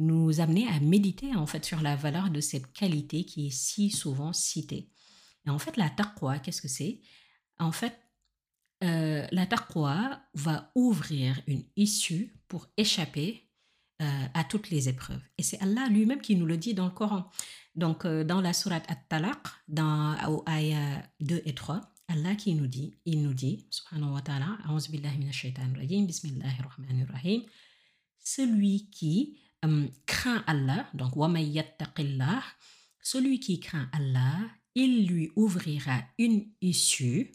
nous 0.00 0.40
amener 0.40 0.66
à 0.66 0.80
méditer 0.80 1.36
en 1.36 1.46
fait 1.46 1.64
sur 1.64 1.80
la 1.82 1.94
valeur 1.94 2.30
de 2.30 2.40
cette 2.40 2.72
qualité 2.72 3.24
qui 3.24 3.46
est 3.46 3.50
si 3.50 3.90
souvent 3.90 4.32
citée. 4.32 4.90
Et 5.46 5.50
en 5.50 5.58
fait 5.58 5.76
la 5.76 5.90
taqwa, 5.90 6.38
qu'est-ce 6.38 6.62
que 6.62 6.68
c'est? 6.68 7.00
En 7.58 7.72
fait, 7.72 7.96
euh, 8.82 9.26
la 9.30 9.46
taqwa 9.46 10.22
va 10.34 10.72
ouvrir 10.74 11.40
une 11.46 11.64
issue 11.76 12.34
pour 12.48 12.68
échapper 12.76 13.50
euh, 14.00 14.26
à 14.32 14.44
toutes 14.44 14.70
les 14.70 14.88
épreuves. 14.88 15.20
Et 15.36 15.42
c'est 15.42 15.60
Allah 15.60 15.86
lui-même 15.90 16.22
qui 16.22 16.34
nous 16.34 16.46
le 16.46 16.56
dit 16.56 16.72
dans 16.72 16.86
le 16.86 16.90
Coran. 16.90 17.28
Donc, 17.74 18.06
euh, 18.06 18.24
dans 18.24 18.40
la 18.40 18.54
sourate 18.54 18.90
At-Talaq, 18.90 19.46
dans 19.68 20.16
au 20.30 20.42
ayah 20.48 21.02
2 21.20 21.42
et 21.44 21.54
3, 21.54 21.82
Allah 22.08 22.34
qui 22.34 22.54
nous 22.54 22.66
dit, 22.66 22.98
il 23.04 23.22
nous 23.22 23.34
dit, 23.34 23.68
wa 23.92 24.20
ta'ala, 24.22 24.58
rahim, 27.12 27.42
celui 28.18 28.90
qui 28.90 29.38
euh, 29.64 29.86
craint 30.06 30.42
Allah, 30.46 30.88
donc 30.94 31.14
celui 33.02 33.40
qui 33.40 33.60
craint 33.60 33.88
Allah, 33.92 34.38
il 34.74 35.06
lui 35.06 35.30
ouvrira 35.36 36.02
une 36.18 36.46
issue 36.60 37.32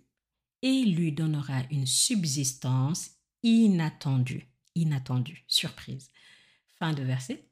et 0.62 0.84
lui 0.86 1.12
donnera 1.12 1.64
une 1.70 1.86
subsistance 1.86 3.12
inattendue, 3.44 4.48
inattendue, 4.74 5.46
surprise. 5.48 6.10
Fin 6.80 6.94
de 6.94 7.04
verset. 7.04 7.48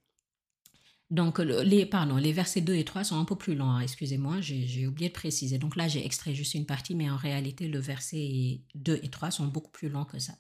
Donc, 1.10 1.38
les, 1.38 1.86
pardon, 1.86 2.18
les 2.18 2.32
versets 2.32 2.62
2 2.62 2.74
et 2.74 2.86
3 2.86 3.04
sont 3.04 3.20
un 3.20 3.26
peu 3.26 3.36
plus 3.36 3.54
longs, 3.54 3.70
hein, 3.70 3.82
excusez-moi, 3.82 4.42
j'ai 4.42 4.88
oublié 4.88 5.10
de 5.10 5.14
préciser. 5.14 5.60
Donc 5.60 5.76
là, 5.76 5.88
j'ai 5.88 6.04
extrait 6.04 6.34
juste 6.34 6.56
une 6.56 6.66
partie, 6.66 6.96
mais 6.96 7.10
en 7.10 7.18
réalité, 7.18 7.68
le 7.68 7.80
verset 7.80 8.62
2 8.74 9.00
et 9.04 9.10
3 9.10 9.30
sont 9.30 9.46
beaucoup 9.46 9.70
plus 9.70 9.90
longs 9.90 10.06
que 10.06 10.18
ça. 10.18 10.34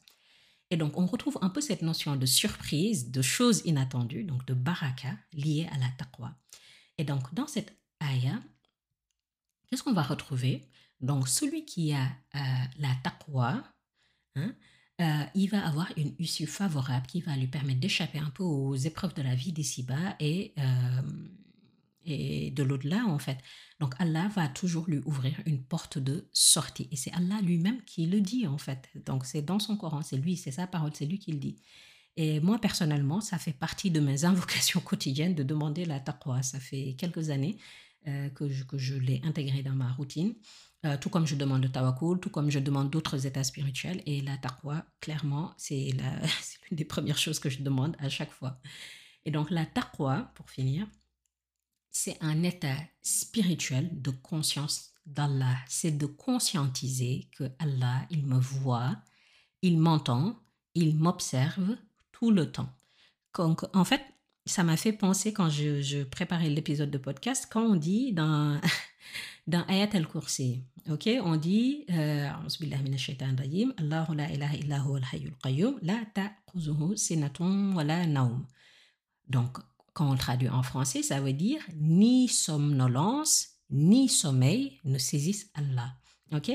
Et 0.73 0.75
donc, 0.75 0.97
on 0.97 1.05
retrouve 1.05 1.37
un 1.41 1.49
peu 1.49 1.61
cette 1.61 1.83
notion 1.83 2.15
de 2.15 2.25
surprise, 2.25 3.11
de 3.11 3.21
choses 3.21 3.61
inattendues, 3.63 4.23
donc 4.23 4.43
de 4.47 4.55
baraka, 4.55 5.15
liée 5.31 5.69
à 5.71 5.77
la 5.77 5.87
taqwa. 5.99 6.35
Et 6.97 7.03
donc, 7.03 7.31
dans 7.35 7.45
cette 7.45 7.77
ayah, 8.01 8.41
qu'est-ce 9.67 9.83
qu'on 9.83 9.93
va 9.93 10.01
retrouver? 10.01 10.67
Donc, 10.99 11.27
celui 11.27 11.63
qui 11.65 11.93
a 11.93 12.05
euh, 12.05 12.39
la 12.79 12.89
taqwa, 13.03 13.63
hein, 14.35 14.55
euh, 14.99 15.23
il 15.35 15.47
va 15.51 15.63
avoir 15.63 15.91
une 15.95 16.15
issue 16.17 16.47
favorable 16.47 17.05
qui 17.05 17.21
va 17.21 17.37
lui 17.37 17.45
permettre 17.45 17.79
d'échapper 17.79 18.17
un 18.17 18.31
peu 18.31 18.41
aux 18.41 18.73
épreuves 18.73 19.13
de 19.13 19.21
la 19.21 19.35
vie 19.35 19.51
d'ici-bas 19.51 20.15
et, 20.19 20.55
euh, 20.57 21.01
et 22.05 22.51
de 22.51 22.63
l'au-delà, 22.63 23.05
en 23.05 23.19
fait. 23.19 23.37
Donc 23.79 23.93
Allah 23.99 24.29
va 24.35 24.47
toujours 24.47 24.85
lui 24.87 25.01
ouvrir 25.05 25.33
une 25.45 25.63
porte 25.63 25.97
de 25.97 26.29
sortie. 26.33 26.87
Et 26.91 26.95
c'est 26.95 27.11
Allah 27.13 27.41
lui-même 27.41 27.81
qui 27.83 28.05
le 28.05 28.21
dit, 28.21 28.47
en 28.47 28.57
fait. 28.57 28.89
Donc 29.05 29.25
c'est 29.25 29.41
dans 29.41 29.59
son 29.59 29.77
Coran, 29.77 30.01
c'est 30.01 30.17
lui, 30.17 30.37
c'est 30.37 30.51
sa 30.51 30.67
parole, 30.67 30.91
c'est 30.93 31.05
lui 31.05 31.19
qui 31.19 31.31
le 31.31 31.39
dit. 31.39 31.57
Et 32.15 32.39
moi, 32.39 32.59
personnellement, 32.59 33.21
ça 33.21 33.37
fait 33.37 33.53
partie 33.53 33.91
de 33.91 33.99
mes 33.99 34.25
invocations 34.25 34.79
quotidiennes 34.79 35.35
de 35.35 35.43
demander 35.43 35.85
la 35.85 35.99
taqwa. 35.99 36.43
Ça 36.43 36.59
fait 36.59 36.95
quelques 36.97 37.29
années 37.29 37.57
euh, 38.07 38.29
que 38.29 38.49
je, 38.49 38.63
que 38.63 38.77
je 38.77 38.95
l'ai 38.95 39.21
intégré 39.23 39.63
dans 39.63 39.75
ma 39.75 39.91
routine. 39.93 40.35
Euh, 40.85 40.97
tout 40.97 41.09
comme 41.09 41.25
je 41.25 41.35
demande 41.35 41.63
le 41.63 41.71
tawakul, 41.71 42.19
tout 42.19 42.29
comme 42.29 42.49
je 42.49 42.59
demande 42.59 42.89
d'autres 42.89 43.25
états 43.25 43.43
spirituels. 43.43 44.01
Et 44.05 44.21
la 44.21 44.37
taqwa, 44.37 44.85
clairement, 44.99 45.53
c'est 45.57 45.91
l'une 45.91 46.77
des 46.77 46.85
premières 46.85 47.17
choses 47.17 47.39
que 47.39 47.49
je 47.49 47.61
demande 47.61 47.95
à 47.99 48.09
chaque 48.09 48.31
fois. 48.31 48.59
Et 49.25 49.31
donc 49.31 49.49
la 49.49 49.65
taqwa, 49.65 50.31
pour 50.35 50.49
finir, 50.49 50.87
c'est 51.93 52.17
un 52.21 52.43
état 52.43 52.75
spirituel 53.01 54.01
de 54.01 54.09
conscience 54.09 54.91
d'Allah. 55.05 55.55
C'est 55.67 55.91
de 55.97 56.07
conscientiser 56.07 57.29
que 57.37 57.45
Allah, 57.59 58.05
il 58.09 58.25
me 58.25 58.39
voit, 58.39 58.97
il 59.61 59.79
m'entend, 59.79 60.35
il 60.73 60.97
m'observe 60.97 61.77
tout 62.11 62.31
le 62.31 62.51
temps. 62.51 62.69
Donc, 63.37 63.63
en 63.75 63.85
fait, 63.85 64.01
ça 64.45 64.63
m'a 64.63 64.75
fait 64.75 64.91
penser 64.91 65.33
quand 65.33 65.49
je, 65.49 66.03
préparais 66.03 66.49
l'épisode 66.49 66.91
de 66.91 66.97
podcast, 66.97 67.47
quand 67.49 67.63
on 67.63 67.75
dit 67.75 68.11
dans 68.11 68.59
dans 69.47 69.63
Ayat 69.67 69.89
al-Kursi. 69.93 70.63
Ok, 70.89 71.07
on 71.23 71.37
dit 71.37 71.85
euh, 71.91 72.27
la 72.59 74.31
ilaha 74.31 74.57
la 75.81 76.97
sinatun 76.97 77.73
wa 77.75 77.83
quand 79.93 80.11
on 80.11 80.15
traduit 80.15 80.49
en 80.49 80.63
français, 80.63 81.03
ça 81.03 81.21
veut 81.21 81.33
dire 81.33 81.61
ni 81.75 82.27
somnolence 82.27 83.49
ni 83.69 84.07
sommeil 84.07 84.79
ne 84.83 84.97
saisissent 84.97 85.49
Allah. 85.53 85.95
Ok, 86.31 86.51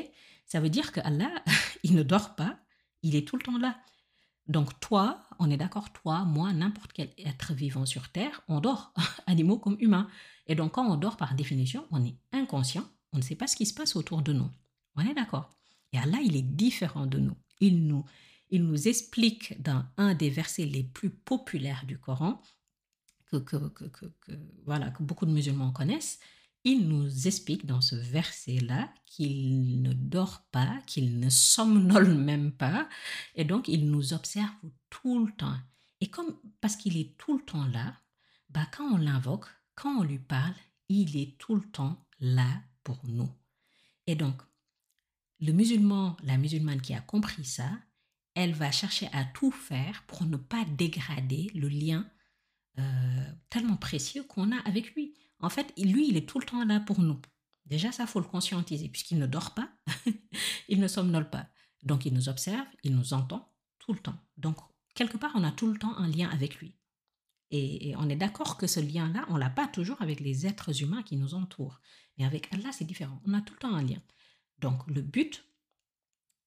ça 0.46 0.60
veut 0.60 0.70
dire 0.70 0.92
que 0.92 1.00
Allah, 1.00 1.30
il 1.82 1.94
ne 1.94 2.02
dort 2.02 2.34
pas, 2.34 2.58
il 3.02 3.16
est 3.16 3.26
tout 3.26 3.36
le 3.36 3.42
temps 3.42 3.58
là. 3.58 3.78
Donc 4.46 4.80
toi, 4.80 5.26
on 5.38 5.50
est 5.50 5.56
d'accord, 5.56 5.92
toi, 5.92 6.24
moi, 6.24 6.52
n'importe 6.52 6.92
quel 6.92 7.10
être 7.18 7.52
vivant 7.52 7.84
sur 7.86 8.10
Terre, 8.10 8.40
on 8.48 8.60
dort, 8.60 8.92
animaux 9.26 9.58
comme 9.58 9.76
humains. 9.80 10.08
Et 10.46 10.54
donc, 10.54 10.72
quand 10.72 10.90
on 10.90 10.96
dort, 10.96 11.16
par 11.16 11.34
définition, 11.34 11.86
on 11.90 12.02
est 12.04 12.16
inconscient, 12.32 12.88
on 13.12 13.18
ne 13.18 13.22
sait 13.22 13.36
pas 13.36 13.46
ce 13.46 13.56
qui 13.56 13.66
se 13.66 13.74
passe 13.74 13.94
autour 13.94 14.22
de 14.22 14.32
nous. 14.32 14.50
On 14.96 15.02
est 15.02 15.14
d'accord? 15.14 15.50
Et 15.92 15.98
Allah, 15.98 16.18
il 16.24 16.34
est 16.36 16.42
différent 16.42 17.06
de 17.06 17.18
nous. 17.18 17.36
Il 17.60 17.86
nous, 17.86 18.04
il 18.50 18.64
nous 18.64 18.88
explique 18.88 19.60
dans 19.62 19.84
un 19.96 20.14
des 20.14 20.30
versets 20.30 20.64
les 20.64 20.82
plus 20.82 21.10
populaires 21.10 21.84
du 21.86 21.98
Coran, 21.98 22.40
que, 23.30 23.56
voilà, 24.64 24.90
que 24.90 25.02
beaucoup 25.02 25.26
de 25.26 25.30
musulmans 25.30 25.72
connaissent, 25.72 26.18
il 26.64 26.88
nous 26.88 27.26
explique 27.26 27.66
dans 27.66 27.80
ce 27.80 27.94
verset-là 27.94 28.92
qu'il 29.06 29.80
ne 29.82 29.92
dort 29.92 30.42
pas, 30.50 30.80
qu'il 30.86 31.18
ne 31.18 31.30
somnole 31.30 32.14
même 32.14 32.52
pas, 32.52 32.88
et 33.34 33.44
donc 33.44 33.68
il 33.68 33.90
nous 33.90 34.12
observe 34.12 34.50
tout 34.90 35.24
le 35.24 35.32
temps. 35.32 35.56
Et 36.00 36.08
comme 36.08 36.36
parce 36.60 36.76
qu'il 36.76 36.96
est 36.96 37.16
tout 37.16 37.38
le 37.38 37.44
temps 37.44 37.66
là, 37.66 37.96
bah 38.50 38.66
quand 38.76 38.84
on 38.84 38.98
l'invoque, 38.98 39.46
quand 39.74 40.00
on 40.00 40.02
lui 40.02 40.18
parle, 40.18 40.54
il 40.88 41.16
est 41.16 41.38
tout 41.38 41.54
le 41.54 41.62
temps 41.70 42.06
là 42.20 42.62
pour 42.82 42.98
nous. 43.04 43.30
Et 44.06 44.14
donc, 44.14 44.40
le 45.40 45.52
musulman, 45.52 46.16
la 46.22 46.36
musulmane 46.36 46.80
qui 46.80 46.94
a 46.94 47.00
compris 47.00 47.44
ça, 47.44 47.70
elle 48.34 48.54
va 48.54 48.70
chercher 48.70 49.08
à 49.12 49.24
tout 49.24 49.50
faire 49.50 50.04
pour 50.06 50.24
ne 50.24 50.36
pas 50.36 50.64
dégrader 50.64 51.50
le 51.54 51.68
lien 51.68 52.08
euh, 52.78 53.32
tellement 53.50 53.76
précieux 53.76 54.22
qu'on 54.24 54.52
a 54.52 54.58
avec 54.60 54.94
lui. 54.94 55.14
En 55.40 55.50
fait, 55.50 55.72
lui, 55.76 56.08
il 56.08 56.16
est 56.16 56.28
tout 56.28 56.38
le 56.38 56.46
temps 56.46 56.64
là 56.64 56.80
pour 56.80 57.00
nous. 57.00 57.20
Déjà, 57.66 57.92
ça, 57.92 58.06
faut 58.06 58.20
le 58.20 58.26
conscientiser, 58.26 58.88
puisqu'il 58.88 59.18
ne 59.18 59.26
dort 59.26 59.54
pas, 59.54 59.68
il 60.68 60.80
ne 60.80 60.88
somnole 60.88 61.28
pas. 61.28 61.48
Donc, 61.82 62.06
il 62.06 62.14
nous 62.14 62.28
observe, 62.28 62.66
il 62.82 62.94
nous 62.96 63.12
entend 63.12 63.52
tout 63.78 63.92
le 63.92 63.98
temps. 63.98 64.18
Donc, 64.36 64.56
quelque 64.94 65.16
part, 65.16 65.32
on 65.34 65.44
a 65.44 65.52
tout 65.52 65.70
le 65.70 65.78
temps 65.78 65.96
un 65.96 66.08
lien 66.08 66.28
avec 66.30 66.56
lui. 66.56 66.74
Et, 67.50 67.94
on 67.96 68.08
est 68.08 68.16
d'accord 68.16 68.56
que 68.56 68.66
ce 68.66 68.80
lien-là, 68.80 69.24
on 69.28 69.36
l'a 69.36 69.50
pas 69.50 69.68
toujours 69.68 70.00
avec 70.02 70.20
les 70.20 70.46
êtres 70.46 70.82
humains 70.82 71.02
qui 71.02 71.16
nous 71.16 71.34
entourent. 71.34 71.80
Mais 72.16 72.24
avec 72.24 72.52
Allah, 72.52 72.72
c'est 72.72 72.84
différent. 72.84 73.20
On 73.26 73.34
a 73.34 73.40
tout 73.40 73.54
le 73.54 73.60
temps 73.60 73.74
un 73.74 73.82
lien. 73.82 74.02
Donc, 74.58 74.86
le 74.86 75.02
but, 75.02 75.44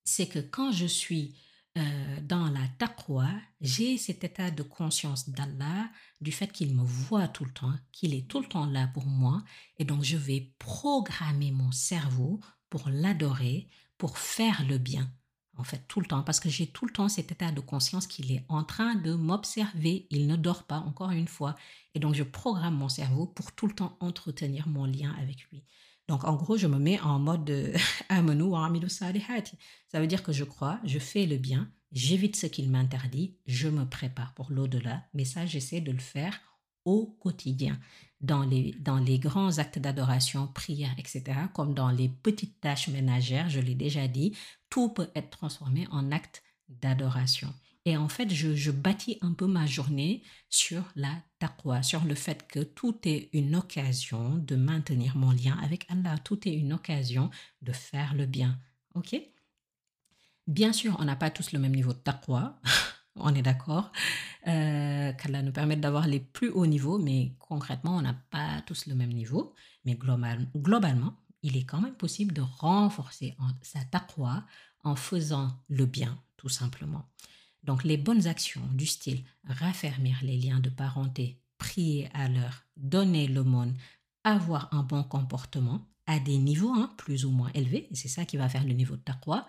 c'est 0.04 0.28
que 0.28 0.40
quand 0.40 0.72
je 0.72 0.86
suis 0.86 1.36
euh, 1.78 2.22
dans 2.22 2.50
la 2.50 2.68
taqwa, 2.80 3.30
j'ai 3.62 3.98
cet 3.98 4.24
état 4.26 4.52
de 4.52 4.64
conscience 4.64 5.30
d'Allah, 5.30 5.90
du 6.20 6.32
fait 6.32 6.52
qu'il 6.52 6.76
me 6.76 6.84
voit 6.84 7.30
tout 7.30 7.46
le 7.46 7.54
temps, 7.54 7.74
qu'il 7.94 8.14
est 8.14 8.28
tout 8.28 8.42
le 8.42 8.48
temps 8.48 8.66
là 8.66 8.88
pour 8.88 9.06
moi, 9.06 9.42
et 9.80 9.86
donc 9.86 10.04
je 10.04 10.18
vais 10.18 10.54
programmer 10.60 11.52
mon 11.52 11.72
cerveau 11.72 12.42
pour 12.70 12.90
l'adorer, 12.90 13.70
pour 13.98 14.18
faire 14.18 14.66
le 14.68 14.78
bien, 14.78 15.14
en 15.58 15.64
fait, 15.64 15.86
tout 15.88 16.02
le 16.02 16.08
temps, 16.08 16.24
parce 16.24 16.40
que 16.40 16.50
j'ai 16.50 16.68
tout 16.68 16.86
le 16.86 16.92
temps 16.92 17.08
cet 17.08 17.32
état 17.32 17.52
de 17.52 17.62
conscience 17.62 18.08
qu'il 18.08 18.32
est 18.32 18.46
en 18.50 18.64
train 18.64 18.96
de 18.96 19.14
m'observer, 19.14 20.08
il 20.10 20.28
ne 20.28 20.36
dort 20.36 20.64
pas, 20.64 20.80
encore 20.80 21.12
une 21.12 21.28
fois, 21.28 21.56
et 21.94 22.00
donc 22.00 22.16
je 22.16 22.24
programme 22.24 22.76
mon 22.76 22.90
cerveau 22.90 23.28
pour 23.28 23.54
tout 23.54 23.68
le 23.68 23.76
temps 23.76 23.96
entretenir 24.00 24.68
mon 24.68 24.86
lien 24.86 25.16
avec 25.20 25.44
lui. 25.52 25.64
Donc, 26.12 26.26
en 26.26 26.36
gros, 26.36 26.58
je 26.58 26.68
me 26.68 26.78
mets 26.78 27.00
en 27.00 27.20
mode 27.20 27.74
amenu 28.10 28.44
wa 28.44 28.70
Ça 28.90 30.00
veut 30.02 30.08
dire 30.08 30.24
que 30.24 30.34
je 30.34 30.44
crois, 30.44 30.78
je 30.84 31.00
fais 31.00 31.26
le 31.26 31.38
bien, 31.38 31.72
j'évite 31.94 32.36
ce 32.36 32.48
qu'il 32.48 32.70
m'interdit, 32.70 33.38
je 33.46 33.70
me 33.70 33.86
prépare 33.86 34.34
pour 34.34 34.52
l'au-delà. 34.52 35.06
Mais 35.14 35.24
ça, 35.24 35.46
j'essaie 35.46 35.80
de 35.80 35.94
le 35.94 36.00
faire 36.00 36.38
au 36.84 37.06
quotidien, 37.06 37.80
dans 38.20 38.44
les, 38.44 38.76
dans 38.82 38.98
les 38.98 39.20
grands 39.20 39.58
actes 39.58 39.80
d'adoration, 39.80 40.48
prière, 40.48 40.94
etc., 40.98 41.24
comme 41.54 41.74
dans 41.74 41.92
les 41.92 42.10
petites 42.10 42.60
tâches 42.60 42.90
ménagères, 42.90 43.48
je 43.48 43.62
l'ai 43.62 43.76
déjà 43.76 44.10
dit, 44.10 44.36
tout 44.70 44.90
peut 44.90 45.12
être 45.16 45.30
transformé 45.30 45.88
en 45.92 46.12
acte 46.12 46.44
d'adoration. 46.68 47.54
Et 47.86 47.98
en 47.98 48.10
fait, 48.10 48.30
je, 48.30 48.72
bâtis 48.72 49.18
un 49.22 49.34
peu 49.34 49.48
ma 49.48 49.66
journée 49.66 50.22
sur 50.50 50.84
la 50.96 51.16
taqwa, 51.40 51.82
sur 51.82 52.04
le 52.04 52.14
fait 52.14 52.48
que 52.48 52.60
tout 52.60 52.96
est 53.06 53.30
une 53.34 53.56
occasion 53.56 54.36
de 54.38 54.56
maintenir 54.56 55.18
mon 55.18 55.32
lien 55.32 55.58
avec 55.64 55.90
Allah, 55.90 56.18
tout 56.20 56.48
est 56.48 56.54
une 56.54 56.74
occasion 56.74 57.32
de 57.64 57.72
faire 57.72 58.14
le 58.14 58.28
bien. 58.28 58.60
OK? 58.94 59.16
Bien 60.46 60.74
sûr, 60.74 60.96
on 61.00 61.06
n'a 61.06 61.16
pas 61.16 61.32
tous 61.32 61.54
le 61.54 61.60
même 61.60 61.76
niveau 61.76 61.94
de 61.94 61.98
taqwa, 61.98 62.60
on 63.16 63.34
est 63.34 63.42
d'accord, 63.42 63.92
euh, 64.48 65.14
qu'Allah 65.14 65.42
nous 65.42 65.52
permette 65.52 65.82
d'avoir 65.82 66.08
les 66.08 66.20
plus 66.20 66.50
hauts 66.50 66.68
niveaux, 66.68 67.00
mais 67.00 67.34
concrètement, 67.40 67.98
on 67.98 68.02
n'a 68.02 68.16
pas 68.30 68.62
tous 68.68 68.86
le 68.86 68.94
même 68.94 69.12
niveau. 69.14 69.56
Mais 69.86 69.96
globalement, 69.96 71.16
il 71.42 71.58
est 71.58 71.64
quand 71.64 71.82
même 71.82 71.96
possible 71.96 72.34
de 72.34 72.42
renforcer 72.42 73.36
sa 73.64 73.84
taqwa 73.86 74.46
en 74.84 74.96
faisant 74.96 75.52
le 75.68 75.88
bien, 75.88 76.20
tout 76.38 76.50
simplement. 76.50 77.08
Donc 77.64 77.84
les 77.84 77.98
bonnes 77.98 78.28
actions 78.28 78.68
du 78.74 78.86
style 78.86 79.24
raffermir 79.48 80.18
les 80.24 80.38
liens 80.38 80.60
de 80.60 80.70
parenté, 80.70 81.40
prier 81.58 82.10
à 82.14 82.28
l'heure, 82.28 82.66
donner 82.76 83.28
l'aumône, 83.28 83.76
avoir 84.24 84.74
un 84.74 84.84
bon 84.84 85.04
comportement 85.04 85.88
à 86.08 86.20
des 86.20 86.38
niveaux 86.38 86.74
hein, 86.74 86.94
plus 86.98 87.26
ou 87.26 87.32
moins 87.32 87.52
élevés, 87.54 87.88
et 87.92 87.96
c'est 87.96 88.08
ça 88.08 88.26
qui 88.26 88.38
va 88.38 88.50
faire 88.50 88.66
le 88.66 88.74
niveau 88.74 88.96
de 88.96 89.02
taqwa, 89.02 89.48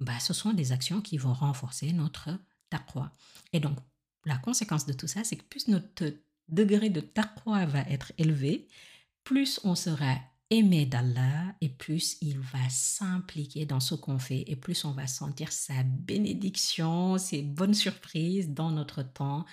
bah, 0.00 0.18
ce 0.20 0.34
sont 0.34 0.52
des 0.52 0.72
actions 0.72 1.00
qui 1.00 1.16
vont 1.16 1.32
renforcer 1.32 1.92
notre 1.92 2.30
taqwa. 2.68 3.12
Et 3.52 3.60
donc, 3.60 3.78
la 4.24 4.36
conséquence 4.36 4.86
de 4.86 4.92
tout 4.92 5.06
ça, 5.06 5.24
c'est 5.24 5.36
que 5.36 5.44
plus 5.44 5.68
notre 5.68 6.12
degré 6.48 6.90
de 6.90 7.00
taqwa 7.00 7.64
va 7.66 7.80
être 7.82 8.12
élevé, 8.18 8.68
plus 9.24 9.60
on 9.64 9.74
sera 9.74 10.16
aimer 10.50 10.86
d'Allah 10.86 11.54
et 11.60 11.68
plus 11.68 12.16
il 12.20 12.38
va 12.38 12.68
s'impliquer 12.70 13.66
dans 13.66 13.80
ce 13.80 13.94
qu'on 13.94 14.18
fait 14.18 14.44
et 14.46 14.56
plus 14.56 14.84
on 14.84 14.92
va 14.92 15.06
sentir 15.06 15.52
sa 15.52 15.82
bénédiction, 15.82 17.18
ses 17.18 17.42
bonnes 17.42 17.74
surprises 17.74 18.50
dans 18.50 18.70
notre 18.70 19.02
temps, 19.02 19.44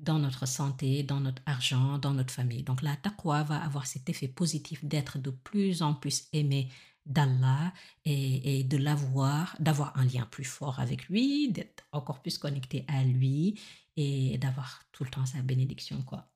dans 0.00 0.18
notre 0.18 0.46
santé, 0.46 1.02
dans 1.02 1.20
notre 1.20 1.42
argent, 1.46 1.98
dans 1.98 2.12
notre 2.12 2.32
famille. 2.34 2.64
Donc 2.64 2.82
la 2.82 2.96
taqwa 2.96 3.42
va 3.44 3.62
avoir 3.62 3.86
cet 3.86 4.08
effet 4.10 4.28
positif 4.28 4.84
d'être 4.84 5.18
de 5.18 5.30
plus 5.30 5.82
en 5.82 5.94
plus 5.94 6.28
aimé 6.32 6.68
d'Allah 7.06 7.72
et, 8.04 8.60
et, 8.60 8.64
de 8.64 8.76
l'avoir, 8.76 9.56
d'avoir 9.58 9.96
un 9.96 10.04
lien 10.04 10.26
plus 10.26 10.44
fort 10.44 10.78
avec 10.80 11.08
lui, 11.08 11.50
d'être 11.50 11.84
encore 11.92 12.22
plus 12.22 12.38
connecté 12.38 12.84
à 12.88 13.02
lui 13.04 13.60
et 13.96 14.38
d'avoir 14.38 14.84
tout 14.92 15.04
le 15.04 15.10
temps 15.10 15.26
sa 15.26 15.42
bénédiction, 15.42 16.02
quoi. 16.02 16.31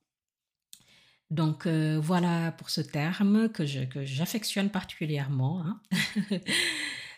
Donc 1.30 1.66
euh, 1.66 1.98
voilà 2.00 2.52
pour 2.52 2.70
ce 2.70 2.80
terme 2.80 3.48
que 3.48 3.64
j'affectionne 3.66 4.70
particulièrement. 4.70 5.64
Hein. 5.64 5.80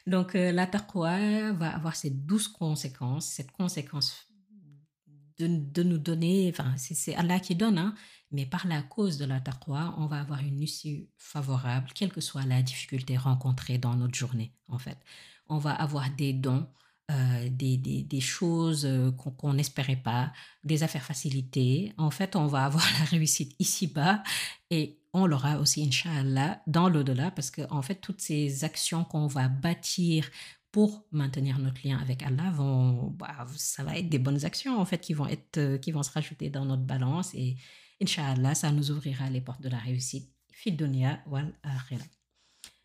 Donc 0.06 0.34
euh, 0.34 0.52
la 0.52 0.66
taqwa 0.66 1.52
va 1.52 1.74
avoir 1.74 1.94
ces 1.94 2.10
douze 2.10 2.48
conséquences, 2.48 3.26
cette 3.26 3.52
conséquence 3.52 4.28
de, 5.38 5.82
nous 5.82 5.98
donner, 5.98 6.50
enfin 6.50 6.74
c'est 6.76 7.14
Allah 7.14 7.38
qui 7.38 7.54
donne, 7.54 7.78
hein, 7.78 7.94
mais 8.32 8.44
par 8.44 8.66
la 8.66 8.82
cause 8.82 9.18
de 9.18 9.24
la 9.24 9.40
taqwa, 9.40 9.94
on 9.98 10.06
va 10.06 10.20
avoir 10.20 10.40
une 10.40 10.60
issue 10.60 11.08
favorable, 11.16 11.90
quelle 11.94 12.12
que 12.12 12.20
soit 12.20 12.44
la 12.44 12.62
difficulté 12.62 13.16
rencontrée 13.16 13.78
dans 13.78 13.94
notre 13.94 14.16
journée 14.16 14.52
en 14.68 14.78
fait. 14.78 14.98
On 15.48 15.58
va 15.58 15.72
avoir 15.72 16.10
des 16.10 16.32
dons, 16.32 16.66
euh, 17.10 17.48
des, 17.50 18.20
choses 18.20 18.84
euh, 18.84 19.10
qu'on 19.12 19.54
n'espérait 19.54 19.96
pas, 19.96 20.32
des 20.64 20.82
affaires 20.82 21.02
facilitées. 21.02 21.94
En 21.96 22.10
fait, 22.10 22.36
on 22.36 22.46
va 22.46 22.66
avoir 22.66 22.84
la 22.98 23.04
réussite 23.06 23.54
ici-bas 23.58 24.22
et 24.70 24.98
on 25.14 25.26
l'aura 25.26 25.58
aussi, 25.58 25.82
Inch'Allah, 25.82 26.60
dans 26.66 26.88
l'au-delà, 26.88 27.30
parce 27.30 27.50
que 27.50 27.62
en 27.70 27.80
fait, 27.80 27.96
toutes 27.96 28.20
ces 28.20 28.62
actions 28.64 29.04
qu'on 29.04 29.26
va 29.26 29.48
bâtir 29.48 30.28
pour 30.70 31.06
maintenir 31.10 31.58
notre 31.58 31.80
lien 31.86 31.98
avec 31.98 32.22
Allah 32.22 32.50
vont, 32.50 33.10
bah, 33.10 33.46
ça 33.56 33.84
va 33.84 33.96
être 33.96 34.08
des 34.08 34.18
bonnes 34.18 34.44
actions 34.44 34.78
en 34.78 34.84
fait 34.84 34.98
qui 34.98 35.14
vont 35.14 35.26
être, 35.26 35.56
euh, 35.56 35.78
qui 35.78 35.92
vont 35.92 36.02
se 36.02 36.10
rajouter 36.10 36.50
dans 36.50 36.64
notre 36.64 36.82
balance 36.82 37.34
et 37.34 37.56
Inch'Allah, 38.02 38.54
ça 38.54 38.70
nous 38.70 38.90
ouvrira 38.90 39.28
les 39.30 39.40
portes 39.40 39.62
de 39.62 39.68
la 39.68 39.78
réussite. 39.78 40.30
Fidonia 40.52 41.20
wal 41.26 41.52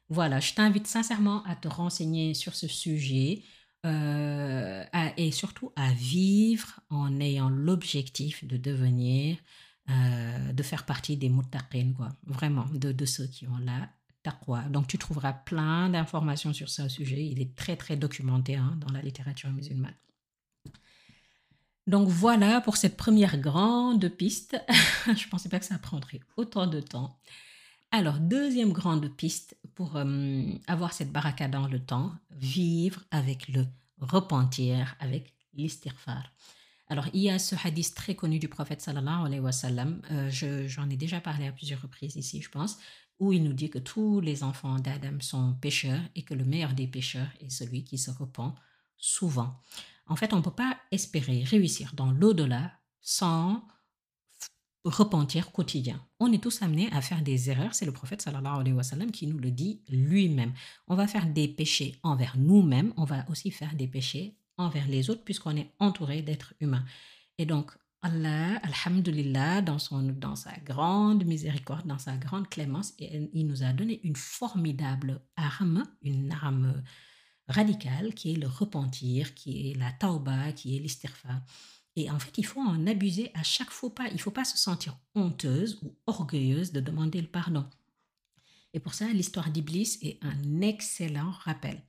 Voilà, 0.09 0.39
je 0.39 0.53
t'invite 0.53 0.87
sincèrement 0.87 1.43
à 1.43 1.55
te 1.55 1.67
renseigner 1.67 2.33
sur 2.33 2.55
ce 2.55 2.67
sujet. 2.67 3.43
Euh, 3.85 4.85
et 5.17 5.31
surtout 5.31 5.73
à 5.75 5.91
vivre 5.91 6.79
en 6.89 7.19
ayant 7.19 7.49
l'objectif 7.49 8.45
de 8.45 8.55
devenir, 8.55 9.37
euh, 9.89 10.53
de 10.53 10.63
faire 10.63 10.85
partie 10.85 11.17
des 11.17 11.29
muttaqin, 11.29 11.93
quoi. 11.95 12.09
Vraiment, 12.25 12.65
de, 12.73 13.05
ceux 13.05 13.27
qui 13.27 13.45
ont 13.47 13.57
la 13.57 13.89
taqwa. 14.23 14.61
Donc, 14.69 14.87
tu 14.87 14.97
trouveras 14.97 15.33
plein 15.33 15.89
d'informations 15.89 16.53
sur 16.53 16.69
ce 16.69 16.87
sujet. 16.87 17.25
Il 17.25 17.41
est 17.41 17.55
très, 17.55 17.75
très 17.75 17.97
documenté 17.97 18.55
hein, 18.55 18.77
dans 18.79 18.93
la 18.93 19.01
littérature 19.01 19.51
musulmane. 19.51 19.95
Donc 21.85 22.07
voilà 22.07 22.61
pour 22.61 22.77
cette 22.77 22.95
première 22.95 23.37
grande 23.37 24.07
piste. 24.07 24.57
Je 25.05 25.11
ne 25.11 25.29
pensais 25.29 25.49
pas 25.49 25.59
que 25.59 25.65
ça 25.65 25.77
prendrait 25.77 26.21
autant 26.37 26.65
de 26.65 26.79
temps. 26.79 27.19
Alors, 27.95 28.17
deuxième 28.17 28.73
grande 28.73 29.07
piste 29.07 29.55
pour 29.75 29.97
euh, 29.97 30.51
avoir 30.65 30.93
cette 30.93 31.11
baraka 31.11 31.47
dans 31.47 31.67
le 31.67 31.77
temps, 31.79 32.11
vivre 32.31 33.03
avec 33.11 33.47
le 33.49 33.67
repentir, 34.01 34.95
avec 34.99 35.31
l'istighfar. 35.53 36.23
Alors, 36.87 37.05
il 37.13 37.21
y 37.21 37.29
a 37.29 37.37
ce 37.37 37.55
hadith 37.63 37.93
très 37.93 38.15
connu 38.15 38.39
du 38.39 38.47
prophète 38.47 38.81
sallallahu 38.81 39.27
alayhi 39.27 39.41
wa 39.41 39.51
sallam, 39.51 40.01
euh, 40.09 40.31
j'en 40.67 40.89
ai 40.89 40.97
déjà 40.97 41.21
parlé 41.21 41.45
à 41.45 41.51
plusieurs 41.51 41.83
reprises 41.83 42.15
ici, 42.15 42.41
je 42.41 42.49
pense, 42.49 42.79
où 43.19 43.31
il 43.31 43.43
nous 43.43 43.53
dit 43.53 43.69
que 43.69 43.77
tous 43.77 44.21
les 44.21 44.41
enfants 44.41 44.79
d'Adam 44.79 45.19
sont 45.19 45.53
pécheurs 45.61 46.01
et 46.15 46.23
que 46.23 46.33
le 46.33 46.45
meilleur 46.45 46.73
des 46.73 46.87
pécheurs 46.87 47.29
est 47.41 47.51
celui 47.51 47.83
qui 47.83 47.99
se 47.99 48.09
repent 48.09 48.55
souvent. 48.97 49.61
En 50.07 50.15
fait, 50.15 50.33
on 50.33 50.37
ne 50.37 50.41
peut 50.41 50.49
pas 50.49 50.79
espérer 50.89 51.43
réussir 51.43 51.91
dans 51.93 52.11
l'au-delà 52.11 52.71
sans 53.01 53.63
repentir 54.83 55.51
quotidien. 55.51 56.05
On 56.19 56.31
est 56.31 56.41
tous 56.41 56.61
amenés 56.61 56.91
à 56.91 57.01
faire 57.01 57.21
des 57.21 57.49
erreurs, 57.49 57.73
c'est 57.73 57.85
le 57.85 57.91
prophète 57.91 58.21
sallallahu 58.21 58.59
alayhi 58.59 58.73
wa 58.73 58.83
sallam 58.83 59.11
qui 59.11 59.27
nous 59.27 59.37
le 59.37 59.51
dit 59.51 59.81
lui-même. 59.89 60.53
On 60.87 60.95
va 60.95 61.07
faire 61.07 61.25
des 61.25 61.47
péchés 61.47 61.95
envers 62.03 62.35
nous-mêmes, 62.37 62.93
on 62.97 63.05
va 63.05 63.25
aussi 63.29 63.51
faire 63.51 63.75
des 63.75 63.87
péchés 63.87 64.35
envers 64.57 64.87
les 64.87 65.09
autres 65.09 65.23
puisqu'on 65.23 65.55
est 65.55 65.71
entouré 65.79 66.21
d'êtres 66.21 66.53
humains. 66.59 66.85
Et 67.37 67.45
donc 67.45 67.71
Allah, 68.01 68.59
alhamdulillah, 68.63 69.61
dans, 69.61 69.79
son, 69.79 70.01
dans 70.01 70.35
sa 70.35 70.51
grande 70.59 71.23
miséricorde, 71.23 71.87
dans 71.87 71.97
sa 71.97 72.17
grande 72.17 72.49
clémence, 72.49 72.93
il 72.99 73.47
nous 73.47 73.63
a 73.63 73.71
donné 73.71 74.01
une 74.03 74.17
formidable 74.17 75.21
arme, 75.37 75.83
une 76.01 76.29
arme 76.33 76.83
radicale 77.47 78.13
qui 78.13 78.33
est 78.33 78.37
le 78.37 78.47
repentir, 78.47 79.33
qui 79.33 79.71
est 79.71 79.75
la 79.75 79.93
tauba, 79.93 80.51
qui 80.51 80.75
est 80.75 80.79
l'istighfar. 80.79 81.41
Et 81.95 82.09
en 82.09 82.17
fait, 82.17 82.37
il 82.37 82.45
faut 82.45 82.61
en 82.61 82.87
abuser 82.87 83.31
à 83.33 83.43
chaque 83.43 83.69
fois 83.69 83.93
pas. 83.93 84.07
Il 84.07 84.13
ne 84.13 84.19
faut 84.19 84.31
pas 84.31 84.45
se 84.45 84.57
sentir 84.57 84.97
honteuse 85.15 85.79
ou 85.83 85.95
orgueilleuse 86.07 86.71
de 86.71 86.79
demander 86.79 87.21
le 87.21 87.27
pardon. 87.27 87.65
Et 88.73 88.79
pour 88.79 88.95
ça, 88.95 89.07
l'histoire 89.09 89.51
d'Iblis 89.51 89.99
est 90.01 90.17
un 90.23 90.61
excellent 90.61 91.31
rappel. 91.31 91.79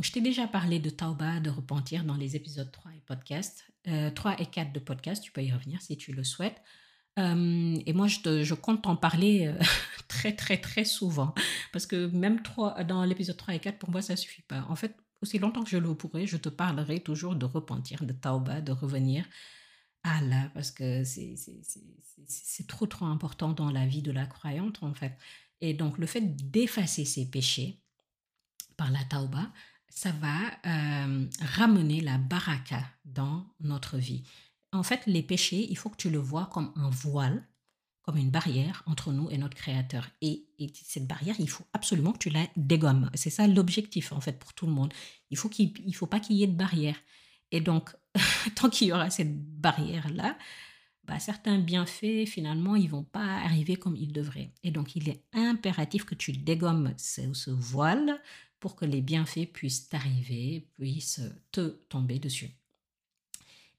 je 0.00 0.10
t'ai 0.10 0.22
déjà 0.22 0.46
parlé 0.46 0.78
de 0.78 0.88
tauba, 0.88 1.40
de 1.40 1.50
repentir 1.50 2.04
dans 2.04 2.16
les 2.16 2.36
épisodes 2.36 2.70
3 2.72 2.92
et 2.92 3.02
podcast, 3.04 3.70
3 4.14 4.40
et 4.40 4.46
4 4.46 4.72
de 4.72 4.80
podcast, 4.80 5.22
tu 5.22 5.32
peux 5.32 5.42
y 5.42 5.52
revenir 5.52 5.82
si 5.82 5.98
tu 5.98 6.12
le 6.12 6.24
souhaites. 6.24 6.62
et 7.18 7.92
moi, 7.92 8.06
je, 8.06 8.54
compte 8.54 8.82
t'en 8.82 8.96
parler 8.96 9.52
très, 10.08 10.34
très, 10.34 10.56
très 10.56 10.86
souvent. 10.86 11.34
Parce 11.72 11.84
que 11.86 12.06
même 12.06 12.42
3, 12.42 12.84
dans 12.84 13.04
l'épisode 13.04 13.36
3 13.36 13.56
et 13.56 13.58
4, 13.58 13.78
pour 13.78 13.90
moi, 13.90 14.00
ça 14.00 14.16
suffit 14.16 14.42
pas. 14.42 14.64
En 14.70 14.76
fait, 14.76 14.96
aussi 15.22 15.38
longtemps 15.38 15.62
que 15.62 15.70
je 15.70 15.76
le 15.76 15.94
pourrai, 15.94 16.26
je 16.26 16.36
te 16.36 16.48
parlerai 16.48 17.00
toujours 17.00 17.34
de 17.34 17.46
repentir, 17.46 18.04
de 18.04 18.12
tauba, 18.12 18.60
de 18.60 18.72
revenir 18.72 19.26
à 20.02 20.18
Allah, 20.18 20.50
parce 20.54 20.70
que 20.70 21.04
c'est 21.04 22.66
trop, 22.66 22.86
trop 22.86 23.04
important 23.04 23.52
dans 23.52 23.70
la 23.70 23.86
vie 23.86 24.02
de 24.02 24.12
la 24.12 24.26
croyante, 24.26 24.82
en 24.82 24.94
fait. 24.94 25.16
Et 25.60 25.74
donc, 25.74 25.98
le 25.98 26.06
fait 26.06 26.22
d'effacer 26.50 27.04
ses 27.04 27.28
péchés 27.28 27.82
par 28.76 28.90
la 28.90 29.04
tauba, 29.04 29.52
ça 29.90 30.12
va 30.12 30.38
euh, 30.64 31.26
ramener 31.40 32.00
la 32.00 32.16
baraka 32.16 32.82
dans 33.04 33.46
notre 33.60 33.98
vie. 33.98 34.24
En 34.72 34.82
fait, 34.82 35.02
les 35.06 35.22
péchés, 35.22 35.66
il 35.68 35.76
faut 35.76 35.90
que 35.90 35.96
tu 35.96 36.10
le 36.10 36.18
vois 36.18 36.46
comme 36.46 36.72
un 36.76 36.88
voile, 36.88 37.46
comme 38.02 38.16
une 38.16 38.30
barrière 38.30 38.82
entre 38.86 39.12
nous 39.12 39.30
et 39.30 39.38
notre 39.38 39.56
Créateur. 39.56 40.08
Et, 40.22 40.46
cette 40.74 41.06
barrière, 41.06 41.36
il 41.38 41.48
faut 41.48 41.64
absolument 41.72 42.12
que 42.12 42.18
tu 42.18 42.30
la 42.30 42.46
dégommes. 42.56 43.10
C'est 43.14 43.30
ça 43.30 43.46
l'objectif, 43.46 44.12
en 44.12 44.20
fait, 44.20 44.38
pour 44.38 44.52
tout 44.54 44.66
le 44.66 44.72
monde. 44.72 44.92
Il 45.30 45.36
faut 45.36 45.48
qu'il 45.48 45.72
il 45.86 45.94
faut 45.94 46.06
pas 46.06 46.20
qu'il 46.20 46.36
y 46.36 46.42
ait 46.42 46.48
de 46.48 46.56
barrière. 46.56 46.96
Et 47.50 47.60
donc, 47.60 47.90
tant 48.56 48.68
qu'il 48.68 48.88
y 48.88 48.92
aura 48.92 49.10
cette 49.10 49.36
barrière-là, 49.60 50.36
bah, 51.04 51.18
certains 51.18 51.58
bienfaits, 51.58 52.26
finalement, 52.26 52.76
ils 52.76 52.88
vont 52.88 53.02
pas 53.02 53.38
arriver 53.38 53.76
comme 53.76 53.96
ils 53.96 54.12
devraient. 54.12 54.52
Et 54.62 54.70
donc, 54.70 54.94
il 54.96 55.08
est 55.08 55.24
impératif 55.32 56.04
que 56.04 56.14
tu 56.14 56.32
dégommes 56.32 56.94
ce, 56.98 57.50
voile 57.50 58.20
pour 58.60 58.76
que 58.76 58.84
les 58.84 59.00
bienfaits 59.00 59.52
puissent 59.52 59.88
t'arriver, 59.88 60.68
puissent 60.74 61.22
te 61.50 61.68
tomber 61.88 62.18
dessus. 62.18 62.50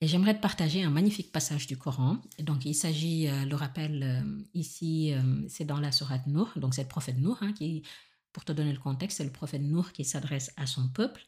Et 0.04 0.08
j'aimerais 0.08 0.36
te 0.36 0.42
partager 0.42 0.82
un 0.82 0.90
magnifique 0.90 1.32
passage 1.32 1.68
du 1.68 1.78
Coran. 1.78 2.18
Donc, 2.40 2.66
il 2.66 2.74
s'agit, 2.74 3.28
euh, 3.28 3.46
le 3.46 3.56
rappel 3.56 4.02
euh, 4.02 4.44
ici, 4.56 5.14
euh, 5.14 5.48
c'est 5.48 5.64
dans 5.64 5.80
la 5.80 5.92
sourate 5.92 6.26
Nour. 6.26 6.52
Donc, 6.56 6.74
c'est 6.74 6.82
le 6.82 6.88
prophète 6.88 7.20
Nour 7.20 7.38
hein, 7.42 7.54
qui, 7.54 7.84
pour 8.34 8.44
te 8.44 8.52
donner 8.52 8.74
le 8.74 8.80
contexte, 8.80 9.18
c'est 9.18 9.24
le 9.24 9.32
prophète 9.32 9.62
Nour 9.62 9.92
qui 9.92 10.04
s'adresse 10.04 10.52
à 10.58 10.66
son 10.66 10.90
peuple 10.90 11.24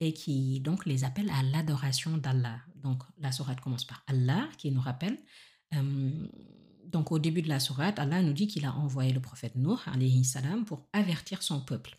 et 0.00 0.12
qui 0.12 0.60
donc 0.60 0.84
les 0.84 1.04
appelle 1.04 1.30
à 1.30 1.42
l'adoration 1.42 2.18
d'Allah. 2.18 2.58
Donc, 2.76 3.02
la 3.16 3.32
sourate 3.32 3.60
commence 3.60 3.86
par 3.86 4.04
Allah 4.06 4.46
qui 4.58 4.70
nous 4.70 4.80
rappelle 4.80 5.18
donc 6.86 7.12
au 7.12 7.18
début 7.18 7.42
de 7.42 7.48
la 7.50 7.60
sourate, 7.60 7.98
Allah 7.98 8.22
nous 8.22 8.32
dit 8.32 8.46
qu'il 8.46 8.64
a 8.64 8.72
envoyé 8.72 9.12
le 9.12 9.20
prophète 9.20 9.54
Nour 9.56 9.84
salam 10.24 10.64
pour 10.64 10.88
avertir 10.94 11.42
son 11.42 11.60
peuple. 11.60 11.98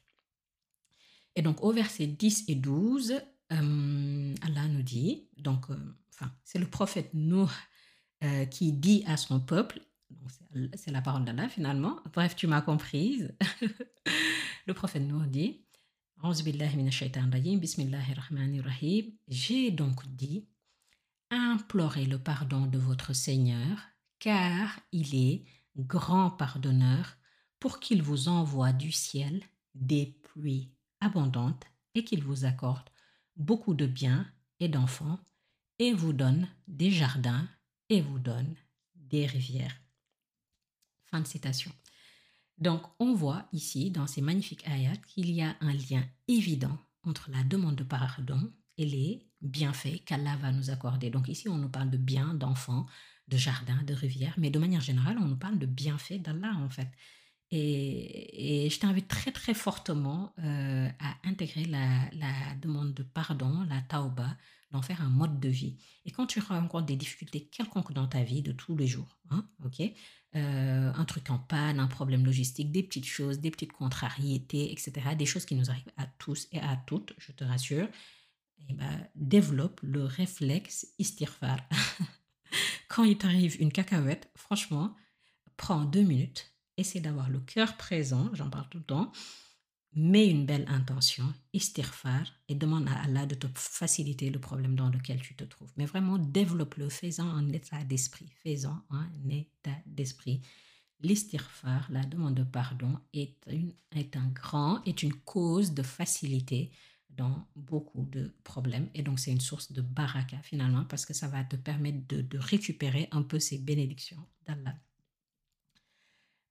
Et 1.35 1.43
donc 1.43 1.63
au 1.63 1.71
verset 1.71 2.07
10 2.07 2.45
et 2.47 2.55
12, 2.55 3.21
Allah 3.51 4.67
nous 4.67 4.81
dit, 4.81 5.27
donc 5.37 5.67
c'est 6.43 6.59
le 6.59 6.69
prophète 6.69 7.13
Nour 7.13 7.51
euh, 8.23 8.45
qui 8.45 8.73
dit 8.73 9.03
à 9.07 9.17
son 9.17 9.39
peuple, 9.39 9.81
c'est 10.73 10.91
la 10.91 11.01
parole 11.01 11.25
d'Allah 11.25 11.49
finalement, 11.49 11.99
bref 12.13 12.35
tu 12.35 12.47
m'as 12.47 12.61
comprise, 12.61 13.33
le 14.67 14.73
prophète 14.73 15.03
Nour 15.03 15.21
dit, 15.21 15.65
j'ai 19.27 19.71
donc 19.71 20.07
dit 20.07 20.47
implorez 21.31 22.05
le 22.05 22.19
pardon 22.19 22.65
de 22.65 22.77
votre 22.77 23.13
Seigneur, 23.13 23.77
car 24.19 24.79
il 24.91 25.15
est 25.15 25.45
grand 25.77 26.31
pardonneur, 26.31 27.15
pour 27.59 27.79
qu'il 27.79 28.01
vous 28.01 28.27
envoie 28.27 28.73
du 28.73 28.91
ciel 28.91 29.43
des 29.75 30.17
pluies 30.23 30.71
abondantes 31.01 31.65
et 31.93 32.03
qu'il 32.03 32.23
vous 32.23 32.45
accorde 32.45 32.89
beaucoup 33.35 33.73
de 33.73 33.85
biens 33.85 34.25
et 34.59 34.67
d'enfants, 34.67 35.19
et 35.79 35.93
vous 35.93 36.13
donne 36.13 36.47
des 36.67 36.91
jardins 36.91 37.47
et 37.89 38.01
vous 38.01 38.19
donne 38.19 38.53
des 38.95 39.25
rivières. 39.25 39.75
Fin 41.05 41.21
de 41.21 41.27
citation. 41.27 41.71
Donc, 42.57 42.83
on 42.99 43.13
voit 43.13 43.47
ici, 43.53 43.89
dans 43.89 44.05
ces 44.05 44.21
magnifiques 44.21 44.67
ayats, 44.67 44.97
qu'il 44.97 45.31
y 45.31 45.41
a 45.41 45.55
un 45.61 45.73
lien 45.73 46.03
évident 46.27 46.77
entre 47.03 47.31
la 47.31 47.43
demande 47.43 47.75
de 47.75 47.83
pardon 47.83 48.51
et 48.77 48.85
les 48.85 49.25
bienfaits 49.41 50.03
qu'Allah 50.05 50.35
va 50.37 50.51
nous 50.51 50.69
accorder. 50.69 51.09
Donc 51.09 51.27
ici, 51.27 51.47
on 51.49 51.57
nous 51.57 51.69
parle 51.69 51.89
de 51.89 51.97
biens, 51.97 52.33
d'enfants, 52.33 52.85
de 53.27 53.37
jardins, 53.37 53.81
de 53.83 53.93
rivières, 53.93 54.33
mais 54.37 54.49
de 54.49 54.59
manière 54.59 54.81
générale, 54.81 55.17
on 55.19 55.25
nous 55.25 55.37
parle 55.37 55.59
de 55.59 55.65
bienfaits 55.65 56.21
d'Allah 56.21 56.55
en 56.57 56.69
fait. 56.69 56.89
Et, 57.51 58.67
je 58.69 58.79
t'invite 58.79 59.07
très 59.07 59.31
très 59.31 59.53
fortement 59.53 60.33
euh, 60.39 60.87
à 60.99 61.27
intégrer 61.27 61.65
la, 61.65 62.09
demande 62.61 62.93
de 62.93 63.03
pardon, 63.03 63.65
la 63.69 63.81
tauba, 63.81 64.37
d'en 64.71 64.81
faire 64.81 65.01
un 65.01 65.09
mode 65.09 65.39
de 65.39 65.49
vie. 65.49 65.77
Et 66.05 66.11
quand 66.11 66.27
tu 66.27 66.39
rencontres 66.39 66.85
des 66.85 66.95
difficultés 66.95 67.45
quelconques 67.45 67.93
dans 67.93 68.07
ta 68.07 68.23
vie 68.23 68.41
de 68.41 68.51
tous 68.51 68.75
les 68.75 68.87
jours, 68.87 69.17
hein, 69.29 69.47
euh, 70.35 70.91
un 70.93 71.05
truc 71.05 71.29
en 71.31 71.39
panne, 71.39 71.79
un 71.79 71.87
problème 71.87 72.23
logistique, 72.23 72.71
des 72.71 72.83
petites 72.83 73.07
choses, 73.07 73.39
des 73.39 73.49
petites 73.49 73.73
contrariétés, 73.73 74.71
etc., 74.71 75.15
des 75.17 75.25
choses 75.25 75.45
qui 75.45 75.55
nous 75.55 75.71
arrivent 75.71 75.91
à 75.97 76.05
tous 76.05 76.47
et 76.51 76.59
à 76.59 76.77
toutes, 76.85 77.13
je 77.17 77.31
te 77.31 77.43
rassure, 77.43 77.87
eh 78.67 78.73
ben, 78.73 79.07
développe 79.15 79.79
le 79.81 80.03
réflexe 80.03 80.87
istirfar. 80.99 81.59
Quand 82.87 83.03
il 83.03 83.17
t'arrive 83.17 83.59
une 83.59 83.71
cacahuète, 83.71 84.29
franchement, 84.35 84.95
prends 85.57 85.85
deux 85.85 86.03
minutes, 86.03 86.53
essaie 86.77 86.99
d'avoir 86.99 87.29
le 87.29 87.39
cœur 87.39 87.75
présent, 87.77 88.29
j'en 88.33 88.49
parle 88.49 88.69
tout 88.69 88.77
le 88.79 88.83
temps, 88.83 89.11
mets 89.93 90.27
une 90.27 90.45
belle 90.45 90.65
intention, 90.67 91.33
istirfar, 91.53 92.31
et 92.47 92.55
demande 92.55 92.87
à 92.87 93.01
Allah 93.03 93.25
de 93.25 93.35
te 93.35 93.47
faciliter 93.53 94.29
le 94.29 94.39
problème 94.39 94.75
dans 94.75 94.89
lequel 94.89 95.21
tu 95.21 95.35
te 95.35 95.43
trouves. 95.43 95.71
Mais 95.77 95.85
vraiment, 95.85 96.17
développe-le, 96.17 96.89
fais-en 96.89 97.27
un 97.27 97.49
état 97.49 97.83
d'esprit, 97.83 98.31
fais-en 98.43 98.81
un 98.89 99.09
état 99.29 99.77
d'esprit. 99.85 100.41
L'istirfar, 101.01 101.87
la 101.91 102.03
demande 102.03 102.35
de 102.35 102.43
pardon, 102.43 102.99
est, 103.13 103.35
est 103.91 104.15
un 104.15 104.27
grand, 104.27 104.83
est 104.85 105.01
une 105.01 105.13
cause 105.13 105.73
de 105.73 105.83
facilité 105.83 106.71
dans 107.09 107.45
beaucoup 107.55 108.05
de 108.05 108.33
problèmes. 108.43 108.89
Et 108.93 109.01
donc, 109.01 109.19
c'est 109.19 109.31
une 109.31 109.41
source 109.41 109.71
de 109.71 109.81
baraka 109.81 110.37
finalement, 110.41 110.85
parce 110.85 111.05
que 111.05 111.13
ça 111.13 111.27
va 111.27 111.43
te 111.43 111.55
permettre 111.55 112.07
de, 112.07 112.37
récupérer 112.37 113.07
un 113.11 113.23
peu 113.23 113.39
ces 113.39 113.57
bénédictions 113.57 114.25
d'Allah. 114.45 114.75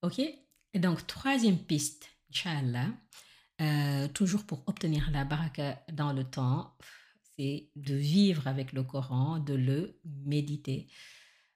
Ok? 0.03 0.19
Et 0.19 0.79
donc, 0.79 1.07
troisième 1.07 1.59
piste, 1.59 2.09
Inch'Allah, 2.31 2.91
euh, 3.61 4.09
toujours 4.09 4.45
pour 4.45 4.63
obtenir 4.67 5.11
la 5.11 5.25
baraka 5.25 5.83
dans 5.93 6.13
le 6.13 6.25
temps, 6.25 6.77
c'est 7.37 7.71
de 7.77 7.95
vivre 7.95 8.47
avec 8.47 8.73
le 8.73 8.83
Coran, 8.85 9.39
de 9.39 9.55
le 9.55 9.99
méditer. 10.05 10.87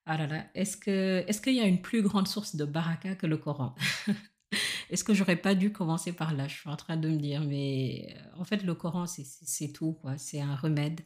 Ah 0.07 0.17
là, 0.27 0.47
est-ce 0.55 0.77
qu'il 0.77 0.93
est 0.93 1.43
qu'il 1.43 1.55
y 1.55 1.61
a 1.61 1.67
une 1.67 1.81
plus 1.81 2.03
grande 2.03 2.27
source 2.27 2.57
de 2.57 2.65
baraka 2.65 3.15
que 3.15 3.27
le 3.27 3.37
Coran? 3.37 3.75
Est-ce 4.91 5.05
que 5.05 5.15
j'aurais 5.15 5.37
pas 5.37 5.55
dû 5.55 5.73
commencer 5.73 6.13
par 6.13 6.35
là? 6.35 6.49
Je 6.49 6.55
suis 6.57 6.69
en 6.69 6.77
train 6.77 6.97
de 6.97 7.09
me 7.09 7.17
dire, 7.17 7.43
mais 7.43 8.15
euh, 8.17 8.41
en 8.41 8.45
fait, 8.45 8.63
le 8.65 8.75
Coran, 8.75 9.07
c'est 9.07 9.73
tout, 9.73 9.95
quoi. 9.95 10.19
C'est 10.19 10.41
un 10.41 10.55
remède, 10.57 11.01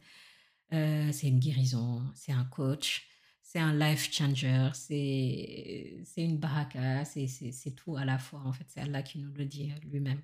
euh, 0.73 1.11
c'est 1.13 1.27
une 1.27 1.39
guérison, 1.39 2.03
c'est 2.15 2.33
un 2.33 2.43
coach, 2.45 3.07
c'est 3.41 3.59
un 3.59 3.73
life 3.73 4.11
changer, 4.13 4.69
c'est 4.73 6.03
une 6.17 6.37
baraka, 6.37 7.05
c'est 7.05 7.75
tout 7.75 7.95
à 7.97 8.05
la 8.05 8.17
fois. 8.17 8.41
En 8.45 8.51
fait, 8.53 8.65
c'est 8.67 8.81
Allah 8.81 9.03
qui 9.03 9.19
nous 9.19 9.31
le 9.33 9.45
dit 9.45 9.71
lui-même. 9.83 10.21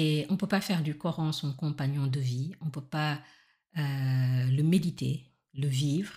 Et 0.00 0.26
on 0.28 0.34
ne 0.34 0.38
peut 0.38 0.46
pas 0.46 0.60
faire 0.60 0.82
du 0.82 0.96
Coran 0.96 1.32
son 1.32 1.52
compagnon 1.52 2.06
de 2.06 2.20
vie, 2.20 2.52
on 2.60 2.66
ne 2.66 2.70
peut 2.70 2.80
pas 2.80 3.20
le 3.74 4.62
méditer, 4.62 5.24
le 5.54 5.66
vivre 5.68 6.12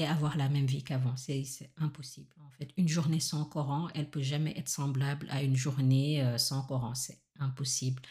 et 0.00 0.06
avoir 0.06 0.36
la 0.36 0.48
même 0.48 0.66
vie 0.66 0.82
qu'avant. 0.82 1.16
C'est 1.16 1.44
impossible. 1.76 2.34
En 2.44 2.50
fait, 2.50 2.70
une 2.76 2.88
journée 2.88 3.20
sans 3.20 3.44
Coran, 3.44 3.88
elle 3.94 4.10
peut 4.10 4.22
jamais 4.22 4.54
être 4.56 4.68
semblable 4.68 5.26
à 5.30 5.42
une 5.42 5.56
journée 5.56 6.22
euh, 6.22 6.38
sans 6.38 6.62
Coran. 6.62 6.94
C'est 6.94 7.20
impossible. 7.38 8.02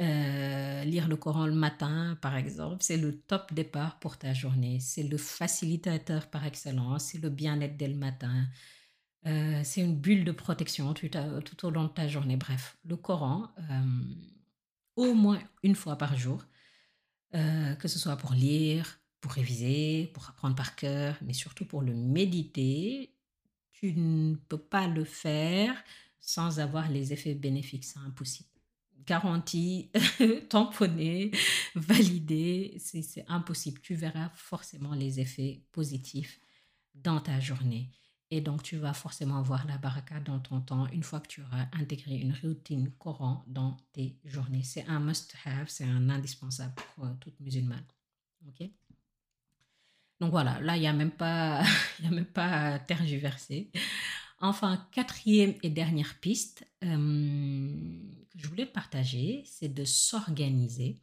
Euh, 0.00 0.84
lire 0.84 1.06
le 1.06 1.16
Coran 1.16 1.46
le 1.46 1.54
matin, 1.54 2.18
par 2.20 2.36
exemple, 2.36 2.78
c'est 2.80 2.96
le 2.96 3.20
top 3.20 3.52
départ 3.54 3.98
pour 4.00 4.18
ta 4.18 4.32
journée. 4.32 4.80
C'est 4.80 5.04
le 5.04 5.16
facilitateur 5.16 6.28
par 6.28 6.44
excellence. 6.44 7.04
C'est 7.04 7.18
le 7.18 7.30
bien-être 7.30 7.76
dès 7.76 7.88
le 7.88 7.96
matin. 7.96 8.46
Euh, 9.26 9.60
c'est 9.64 9.80
une 9.80 9.96
bulle 9.96 10.24
de 10.24 10.32
protection 10.32 10.92
tout, 10.94 11.08
au 11.64 11.70
long 11.70 11.84
de 11.84 11.92
ta 11.92 12.08
journée. 12.08 12.36
Bref, 12.36 12.76
le 12.84 12.96
Coran, 12.96 13.48
au 15.02 15.14
moins 15.14 15.40
une 15.62 15.74
fois 15.74 15.96
par 15.96 16.16
jour, 16.16 16.44
que 17.32 17.88
ce 17.88 17.98
soit 17.98 18.16
pour 18.16 18.32
lire, 18.32 19.00
pour 19.20 19.32
réviser, 19.32 20.10
pour 20.12 20.28
apprendre 20.28 20.56
par 20.56 20.76
cœur, 20.76 21.16
mais 21.22 21.32
surtout 21.32 21.64
pour 21.64 21.80
le 21.80 21.94
méditer, 21.94 23.14
tu 23.72 23.94
ne 23.94 24.34
peux 24.34 24.58
pas 24.58 24.86
le 24.86 25.04
faire 25.04 25.74
sans 26.20 26.60
avoir 26.60 26.90
les 26.90 27.12
effets 27.12 27.34
bénéfiques. 27.34 27.84
C'est 27.84 27.98
impossible. 28.00 28.48
Garantie, 29.06 29.90
tamponné, 30.48 31.32
validé, 31.74 32.76
c'est 32.78 33.24
impossible. 33.28 33.80
Tu 33.80 33.94
verras 33.94 34.30
forcément 34.34 34.94
les 34.94 35.18
effets 35.18 35.64
positifs 35.72 36.40
dans 36.94 37.20
ta 37.20 37.40
journée. 37.40 37.90
Et 38.34 38.40
donc, 38.40 38.62
tu 38.62 38.78
vas 38.78 38.94
forcément 38.94 39.36
avoir 39.36 39.66
la 39.66 39.76
baraka 39.76 40.18
dans 40.20 40.38
ton 40.38 40.62
temps 40.62 40.86
une 40.88 41.02
fois 41.02 41.20
que 41.20 41.28
tu 41.28 41.42
auras 41.42 41.66
intégré 41.74 42.16
une 42.16 42.32
routine 42.32 42.90
Coran 42.92 43.44
dans 43.46 43.76
tes 43.92 44.16
journées. 44.24 44.62
C'est 44.62 44.86
un 44.86 45.00
must-have, 45.00 45.68
c'est 45.68 45.84
un 45.84 46.08
indispensable 46.08 46.72
pour 46.74 47.04
euh, 47.04 47.10
toute 47.20 47.38
musulmane. 47.40 47.84
OK? 48.48 48.70
Donc 50.18 50.30
voilà, 50.30 50.58
là, 50.62 50.78
il 50.78 50.80
n'y 50.80 50.86
a 50.86 50.94
même 50.94 51.10
pas, 51.10 51.62
y 52.02 52.06
a 52.06 52.10
même 52.10 52.24
pas 52.24 52.72
à 52.72 52.78
tergiverser. 52.78 53.70
Enfin, 54.40 54.88
quatrième 54.92 55.54
et 55.62 55.68
dernière 55.68 56.18
piste 56.18 56.66
euh, 56.84 57.68
que 58.30 58.38
je 58.38 58.48
voulais 58.48 58.64
partager, 58.64 59.42
c'est 59.44 59.68
de 59.68 59.84
s'organiser 59.84 60.96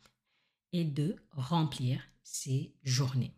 et 0.74 0.84
de 0.84 1.15
remplir 1.34 2.02
ses 2.24 2.74
journées. 2.84 3.36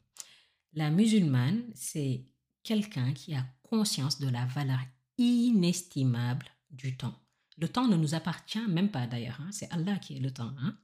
La 0.75 0.89
musulmane, 0.91 1.63
c'est 1.73 2.23
quelqu'un 2.63 3.13
qui 3.13 3.34
a 3.36 3.45
conscience 3.63 4.19
de 4.19 4.30
la 4.30 4.45
valeur 4.45 4.80
inestimable 5.17 6.47
du 6.69 6.97
temps. 6.97 7.15
Le 7.58 7.67
temps 7.67 7.88
ne 7.88 7.95
nous 7.95 8.15
appartient 8.15 8.65
même 8.67 8.89
pas 8.89 9.08
d'ailleurs, 9.08 9.39
hein. 9.41 9.50
c'est 9.52 9.71
Allah 9.71 9.97
qui 9.97 10.17
est 10.17 10.19
le 10.19 10.32
temps. 10.32 10.54
Hein. 10.62 10.78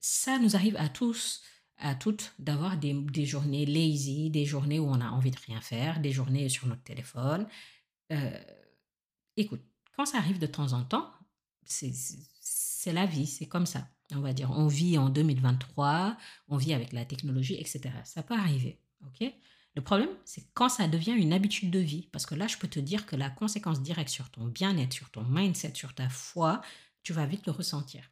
Ça 0.00 0.38
nous 0.38 0.56
arrive 0.56 0.76
à 0.76 0.88
tous, 0.88 1.42
à 1.78 1.94
toutes, 1.94 2.34
d'avoir 2.38 2.76
des, 2.76 2.92
des, 2.92 3.24
journées 3.24 3.66
lazy, 3.66 4.30
des 4.30 4.44
journées 4.44 4.78
où 4.78 4.86
on 4.86 5.00
a 5.00 5.10
envie 5.10 5.30
de 5.30 5.38
rien 5.46 5.60
faire, 5.60 6.00
des 6.00 6.12
journées 6.12 6.48
sur 6.48 6.66
notre 6.66 6.82
téléphone. 6.82 7.46
Euh, 8.12 8.38
écoute, 9.36 9.62
quand 9.96 10.06
ça 10.06 10.18
arrive 10.18 10.38
de 10.38 10.46
temps 10.46 10.72
en 10.72 10.84
temps, 10.84 11.12
c'est 11.64 12.92
la 12.92 13.06
vie, 13.06 13.26
c'est 13.26 13.46
comme 13.46 13.66
ça. 13.66 13.88
On 14.14 14.20
va 14.20 14.32
dire, 14.32 14.50
on 14.50 14.68
vit 14.68 14.96
en 14.96 15.10
2023, 15.10 16.16
on 16.48 16.56
vit 16.56 16.72
avec 16.72 16.92
la 16.92 17.04
technologie, 17.04 17.56
etc. 17.56 17.90
Ça 18.04 18.22
peut 18.22 18.34
arriver, 18.34 18.80
ok? 19.06 19.32
Le 19.78 19.84
problème, 19.84 20.10
c'est 20.24 20.44
quand 20.54 20.68
ça 20.68 20.88
devient 20.88 21.12
une 21.12 21.32
habitude 21.32 21.70
de 21.70 21.78
vie, 21.78 22.08
parce 22.10 22.26
que 22.26 22.34
là, 22.34 22.48
je 22.48 22.56
peux 22.56 22.66
te 22.66 22.80
dire 22.80 23.06
que 23.06 23.14
la 23.14 23.30
conséquence 23.30 23.80
directe 23.80 24.10
sur 24.10 24.28
ton 24.28 24.46
bien-être, 24.46 24.92
sur 24.92 25.08
ton 25.08 25.22
mindset, 25.22 25.74
sur 25.76 25.94
ta 25.94 26.08
foi, 26.08 26.62
tu 27.04 27.12
vas 27.12 27.26
vite 27.26 27.46
le 27.46 27.52
ressentir. 27.52 28.02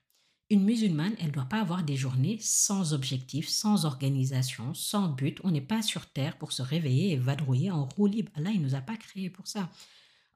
Une 0.48 0.62
musulmane, 0.62 1.16
elle 1.18 1.26
ne 1.26 1.32
doit 1.32 1.46
pas 1.46 1.60
avoir 1.60 1.82
des 1.82 1.96
journées 1.96 2.38
sans 2.40 2.94
objectif, 2.94 3.48
sans 3.48 3.84
organisation, 3.84 4.74
sans 4.74 5.08
but. 5.08 5.40
On 5.42 5.50
n'est 5.50 5.60
pas 5.60 5.82
sur 5.82 6.06
terre 6.06 6.38
pour 6.38 6.52
se 6.52 6.62
réveiller 6.62 7.14
et 7.14 7.16
vadrouiller 7.16 7.72
en 7.72 7.86
roue 7.86 8.06
libre. 8.06 8.30
Allah, 8.36 8.50
il 8.52 8.60
ne 8.60 8.64
nous 8.64 8.76
a 8.76 8.80
pas 8.80 8.96
créés 8.96 9.28
pour 9.28 9.48
ça. 9.48 9.68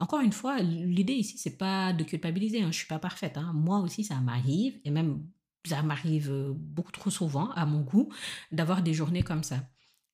Encore 0.00 0.22
une 0.22 0.32
fois, 0.32 0.58
l'idée 0.58 1.12
ici, 1.12 1.38
c'est 1.38 1.58
pas 1.58 1.92
de 1.92 2.02
culpabiliser. 2.02 2.60
Hein. 2.60 2.72
Je 2.72 2.78
suis 2.78 2.88
pas 2.88 2.98
parfaite. 2.98 3.36
Hein. 3.36 3.52
Moi 3.54 3.78
aussi, 3.78 4.02
ça 4.02 4.18
m'arrive, 4.18 4.80
et 4.84 4.90
même 4.90 5.24
ça 5.64 5.80
m'arrive 5.84 6.52
beaucoup 6.56 6.90
trop 6.90 7.10
souvent, 7.10 7.52
à 7.52 7.66
mon 7.66 7.82
goût, 7.82 8.12
d'avoir 8.50 8.82
des 8.82 8.94
journées 8.94 9.22
comme 9.22 9.44
ça. 9.44 9.62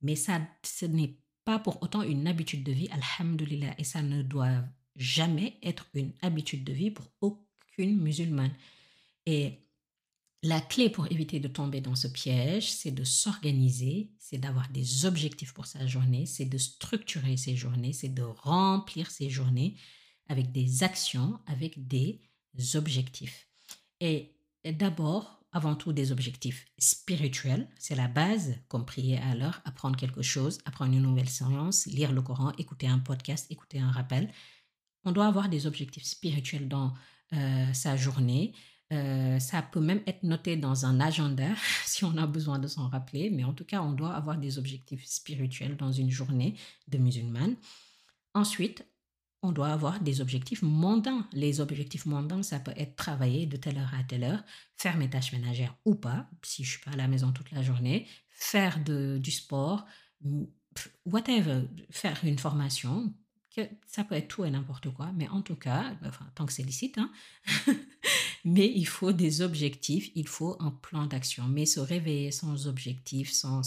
Mais 0.06 0.14
ça, 0.14 0.40
ce 0.62 0.86
n'est 0.86 1.18
pas 1.44 1.58
pour 1.58 1.82
autant 1.82 2.02
une 2.02 2.28
habitude 2.28 2.62
de 2.62 2.70
vie, 2.70 2.88
alhamdulillah, 2.92 3.74
et 3.76 3.82
ça 3.82 4.02
ne 4.02 4.22
doit 4.22 4.62
jamais 4.94 5.58
être 5.64 5.86
une 5.94 6.12
habitude 6.22 6.62
de 6.62 6.72
vie 6.72 6.92
pour 6.92 7.10
aucune 7.20 8.00
musulmane. 8.00 8.54
Et 9.26 9.58
la 10.44 10.60
clé 10.60 10.90
pour 10.90 11.10
éviter 11.10 11.40
de 11.40 11.48
tomber 11.48 11.80
dans 11.80 11.96
ce 11.96 12.06
piège, 12.06 12.70
c'est 12.70 12.92
de 12.92 13.02
s'organiser, 13.02 14.12
c'est 14.20 14.38
d'avoir 14.38 14.68
des 14.68 15.06
objectifs 15.06 15.52
pour 15.52 15.66
sa 15.66 15.88
journée, 15.88 16.24
c'est 16.24 16.44
de 16.44 16.56
structurer 16.56 17.36
ses 17.36 17.56
journées, 17.56 17.92
c'est 17.92 18.14
de 18.14 18.22
remplir 18.22 19.10
ses 19.10 19.28
journées 19.28 19.74
avec 20.28 20.52
des 20.52 20.84
actions, 20.84 21.40
avec 21.46 21.88
des 21.88 22.20
objectifs. 22.74 23.48
Et 24.00 24.36
d'abord, 24.64 25.44
avant 25.56 25.74
tout, 25.74 25.94
des 25.94 26.12
objectifs 26.12 26.66
spirituels, 26.78 27.66
c'est 27.78 27.94
la 27.94 28.08
base, 28.08 28.56
comme 28.68 28.84
prier 28.84 29.16
à 29.16 29.34
l'heure, 29.34 29.62
apprendre 29.64 29.96
quelque 29.96 30.20
chose, 30.20 30.58
apprendre 30.66 30.92
une 30.92 31.00
nouvelle 31.00 31.30
science, 31.30 31.86
lire 31.86 32.12
le 32.12 32.20
Coran, 32.20 32.52
écouter 32.58 32.88
un 32.88 32.98
podcast, 32.98 33.50
écouter 33.50 33.80
un 33.80 33.90
rappel. 33.90 34.30
On 35.04 35.12
doit 35.12 35.26
avoir 35.26 35.48
des 35.48 35.66
objectifs 35.66 36.04
spirituels 36.04 36.68
dans 36.68 36.92
euh, 37.32 37.72
sa 37.72 37.96
journée. 37.96 38.52
Euh, 38.92 39.38
ça 39.38 39.62
peut 39.62 39.80
même 39.80 40.02
être 40.06 40.24
noté 40.24 40.58
dans 40.58 40.84
un 40.84 41.00
agenda 41.00 41.48
si 41.86 42.04
on 42.04 42.18
a 42.18 42.26
besoin 42.26 42.58
de 42.58 42.68
s'en 42.68 42.88
rappeler, 42.88 43.30
mais 43.30 43.44
en 43.44 43.54
tout 43.54 43.64
cas, 43.64 43.80
on 43.80 43.92
doit 43.92 44.14
avoir 44.14 44.36
des 44.36 44.58
objectifs 44.58 45.06
spirituels 45.06 45.78
dans 45.78 45.90
une 45.90 46.10
journée 46.10 46.54
de 46.88 46.98
musulmane. 46.98 47.56
Ensuite, 48.34 48.84
on 49.46 49.52
doit 49.52 49.68
avoir 49.68 50.00
des 50.00 50.20
objectifs 50.20 50.62
mondains. 50.62 51.26
Les 51.32 51.60
objectifs 51.60 52.06
mondains, 52.06 52.42
ça 52.42 52.58
peut 52.58 52.74
être 52.76 52.96
travailler 52.96 53.46
de 53.46 53.56
telle 53.56 53.78
heure 53.78 53.94
à 53.98 54.02
telle 54.02 54.24
heure, 54.24 54.42
faire 54.76 54.96
mes 54.96 55.08
tâches 55.08 55.32
ménagères 55.32 55.74
ou 55.84 55.94
pas, 55.94 56.28
si 56.42 56.64
je 56.64 56.70
suis 56.70 56.80
pas 56.80 56.92
à 56.92 56.96
la 56.96 57.08
maison 57.08 57.32
toute 57.32 57.50
la 57.52 57.62
journée, 57.62 58.06
faire 58.28 58.80
du 58.80 59.30
sport, 59.30 59.86
whatever, 61.04 61.62
faire 61.90 62.18
une 62.24 62.38
formation, 62.38 63.12
ça 63.86 64.04
peut 64.04 64.14
être 64.14 64.28
tout 64.28 64.44
et 64.44 64.50
n'importe 64.50 64.92
quoi, 64.92 65.12
mais 65.16 65.28
en 65.28 65.40
tout 65.40 65.56
cas, 65.56 65.96
tant 66.34 66.44
que 66.44 66.52
c'est 66.52 66.62
licite, 66.62 66.98
hein, 66.98 67.10
mais 68.44 68.70
il 68.74 68.86
faut 68.86 69.12
des 69.12 69.40
objectifs, 69.40 70.10
il 70.14 70.28
faut 70.28 70.56
un 70.60 70.70
plan 70.70 71.06
d'action. 71.06 71.44
Mais 71.44 71.64
se 71.64 71.80
réveiller 71.80 72.32
sans 72.32 72.66
objectif, 72.66 73.32
sans 73.32 73.62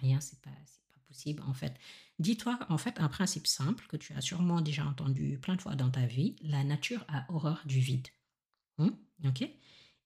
rien, 0.00 0.20
c'est 0.20 0.40
pas, 0.40 0.50
pas 0.50 1.00
possible 1.08 1.42
en 1.46 1.52
fait. 1.52 1.74
Dis-toi 2.20 2.58
en 2.68 2.76
fait 2.76 3.00
un 3.00 3.08
principe 3.08 3.46
simple 3.46 3.86
que 3.88 3.96
tu 3.96 4.12
as 4.12 4.20
sûrement 4.20 4.60
déjà 4.60 4.84
entendu 4.84 5.38
plein 5.40 5.56
de 5.56 5.62
fois 5.62 5.74
dans 5.74 5.90
ta 5.90 6.04
vie 6.04 6.36
la 6.42 6.62
nature 6.64 7.04
a 7.08 7.24
horreur 7.32 7.62
du 7.64 7.80
vide. 7.80 8.08
Hmm? 8.76 8.90
ok? 9.26 9.48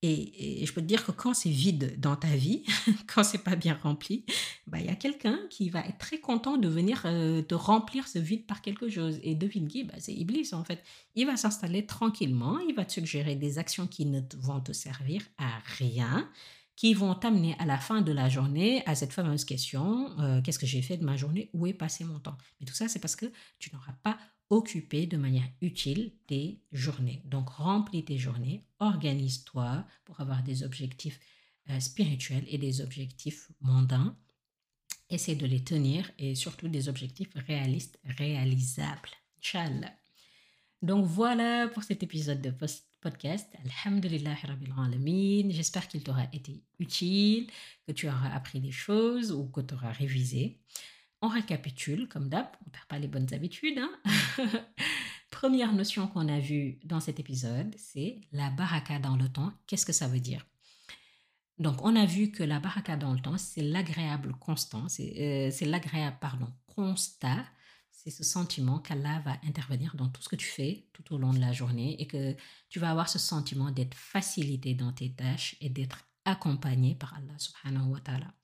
Et, 0.06 0.64
je 0.66 0.72
peux 0.72 0.82
te 0.82 0.86
dire 0.86 1.04
que 1.04 1.12
quand 1.12 1.32
c'est 1.32 1.50
vide 1.50 1.98
dans 1.98 2.14
ta 2.14 2.36
vie, 2.36 2.62
quand 3.06 3.24
c'est 3.24 3.42
pas 3.42 3.56
bien 3.56 3.78
rempli, 3.82 4.26
bah 4.66 4.78
il 4.78 4.86
y 4.86 4.90
a 4.90 4.94
quelqu'un 4.94 5.38
qui 5.48 5.70
va 5.70 5.80
être 5.80 5.98
très 5.98 6.18
content 6.20 6.56
de 6.58 6.68
venir 6.68 7.02
euh, 7.06 7.40
te 7.42 7.54
remplir 7.54 8.06
ce 8.06 8.18
vide 8.18 8.46
par 8.46 8.60
quelque 8.60 8.88
chose. 8.88 9.18
Et 9.22 9.34
devine 9.34 9.66
qui? 9.66 9.82
Bah, 9.82 9.94
C'est 9.98 10.12
Iblis 10.12 10.50
en 10.52 10.62
fait. 10.62 10.84
Il 11.14 11.26
va 11.26 11.36
s'installer 11.36 11.86
tranquillement, 11.86 12.58
il 12.58 12.74
va 12.74 12.84
te 12.84 12.92
suggérer 12.92 13.34
des 13.34 13.58
actions 13.58 13.86
qui 13.86 14.04
ne 14.06 14.20
vont 14.36 14.60
te 14.60 14.72
servir 14.72 15.22
à 15.38 15.58
rien, 15.78 16.28
qui 16.76 16.94
vont 16.94 17.14
t'amener 17.14 17.54
à 17.58 17.66
la 17.66 17.78
fin 17.78 18.02
de 18.02 18.12
la 18.12 18.28
journée 18.28 18.82
à 18.86 18.94
cette 18.94 19.12
fameuse 19.12 19.44
question 19.44 20.18
euh, 20.20 20.42
qu'est-ce 20.42 20.58
que 20.58 20.66
j'ai 20.66 20.82
fait 20.82 20.96
de 20.96 21.04
ma 21.04 21.16
journée? 21.16 21.50
Où 21.52 21.66
est 21.66 21.74
passé 21.74 22.04
mon 22.04 22.18
temps? 22.18 22.36
Mais 22.60 22.66
tout 22.66 22.74
ça, 22.74 22.88
c'est 22.88 22.98
parce 22.98 23.16
que 23.16 23.32
tu 23.58 23.72
n'auras 23.72 23.94
pas 24.02 24.18
occuper 24.50 25.06
de 25.06 25.16
manière 25.16 25.48
utile 25.60 26.12
tes 26.26 26.60
journées. 26.72 27.22
Donc 27.24 27.48
remplis 27.48 28.04
tes 28.04 28.18
journées, 28.18 28.66
organise-toi 28.78 29.86
pour 30.04 30.20
avoir 30.20 30.42
des 30.42 30.62
objectifs 30.62 31.18
euh, 31.70 31.80
spirituels 31.80 32.44
et 32.48 32.58
des 32.58 32.80
objectifs 32.80 33.50
mondains. 33.60 34.16
Essaie 35.10 35.36
de 35.36 35.46
les 35.46 35.62
tenir 35.62 36.10
et 36.18 36.34
surtout 36.34 36.68
des 36.68 36.88
objectifs 36.88 37.32
réalistes, 37.34 37.98
réalisables. 38.04 39.10
Inch'Allah. 39.38 39.92
Donc 40.82 41.06
voilà 41.06 41.68
pour 41.68 41.82
cet 41.82 42.02
épisode 42.02 42.42
de 42.42 42.50
podcast. 43.04 43.54
Alhamdulillah 43.84 44.34
J'espère 45.50 45.88
qu'il 45.88 46.02
t'aura 46.02 46.24
été 46.32 46.62
utile, 46.78 47.50
que 47.86 47.92
tu 47.92 48.08
auras 48.08 48.30
appris 48.30 48.60
des 48.60 48.72
choses 48.72 49.30
ou 49.30 49.44
que 49.44 49.60
tu 49.60 49.74
auras 49.74 49.92
révisé. 49.92 50.58
On 51.20 51.28
récapitule, 51.28 52.08
comme 52.08 52.30
d'hab, 52.30 52.46
on 52.62 52.64
ne 52.66 52.72
perd 52.72 52.86
pas 52.86 52.98
les 52.98 53.06
bonnes 53.06 53.32
habitudes. 53.34 53.78
Hein. 53.78 53.90
Première 55.30 55.74
notion 55.74 56.08
qu'on 56.08 56.28
a 56.28 56.40
vue 56.40 56.78
dans 56.82 57.00
cet 57.00 57.20
épisode, 57.20 57.74
c'est 57.76 58.22
la 58.32 58.48
baraka 58.48 58.98
dans 58.98 59.16
le 59.16 59.28
temps. 59.28 59.52
Qu'est-ce 59.66 59.84
que 59.84 59.92
ça 59.92 60.08
veut 60.08 60.20
dire? 60.20 60.46
Donc, 61.58 61.84
on 61.84 61.94
a 61.96 62.06
vu 62.06 62.30
que 62.30 62.42
la 62.42 62.58
baraka 62.58 62.96
dans 62.96 63.12
le 63.12 63.20
temps, 63.20 63.36
c'est 63.36 63.62
l'agréable 63.62 64.32
constant, 64.40 64.88
c'est 64.88 65.52
euh, 65.52 65.66
l'agréable, 65.66 66.16
pardon, 66.22 66.48
constat. 66.74 67.44
C'est 68.04 68.10
ce 68.10 68.24
sentiment 68.24 68.80
qu'Allah 68.80 69.20
va 69.24 69.38
intervenir 69.44 69.96
dans 69.96 70.08
tout 70.08 70.20
ce 70.20 70.28
que 70.28 70.36
tu 70.36 70.46
fais 70.46 70.86
tout 70.92 71.14
au 71.14 71.18
long 71.18 71.32
de 71.32 71.40
la 71.40 71.52
journée 71.52 72.00
et 72.02 72.06
que 72.06 72.36
tu 72.68 72.78
vas 72.78 72.90
avoir 72.90 73.08
ce 73.08 73.18
sentiment 73.18 73.70
d'être 73.70 73.94
facilité 73.94 74.74
dans 74.74 74.92
tes 74.92 75.14
tâches 75.14 75.56
et 75.62 75.70
d'être 75.70 76.04
accompagné 76.26 76.94
par 76.94 77.14
Allah 77.14 77.38
subhanahu 77.38 77.92
wa 77.92 78.00
ta'ala. 78.00 78.34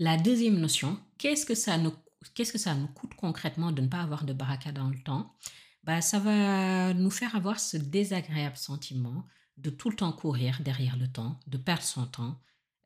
La 0.00 0.16
deuxième 0.16 0.58
notion, 0.58 0.98
qu'est-ce 1.16 1.46
que 1.46 1.54
ça 1.54 1.78
nous, 1.78 1.92
qu'est-ce 2.34 2.52
que 2.52 2.58
ça 2.58 2.74
nous 2.74 2.88
coûte 2.88 3.14
concrètement 3.14 3.70
de 3.70 3.82
ne 3.82 3.88
pas 3.88 4.02
avoir 4.02 4.24
de 4.24 4.32
baraka 4.32 4.72
dans 4.72 4.88
le 4.88 4.98
temps? 5.00 5.36
Bah, 5.84 6.00
Ça 6.00 6.18
va 6.18 6.94
nous 6.94 7.10
faire 7.10 7.36
avoir 7.36 7.60
ce 7.60 7.76
désagréable 7.76 8.56
sentiment 8.56 9.26
de 9.58 9.70
tout 9.70 9.90
le 9.90 9.96
temps 9.96 10.12
courir 10.12 10.60
derrière 10.60 10.96
le 10.96 11.06
temps, 11.06 11.38
de 11.46 11.56
perdre 11.56 11.82
son 11.82 12.06
temps, 12.06 12.40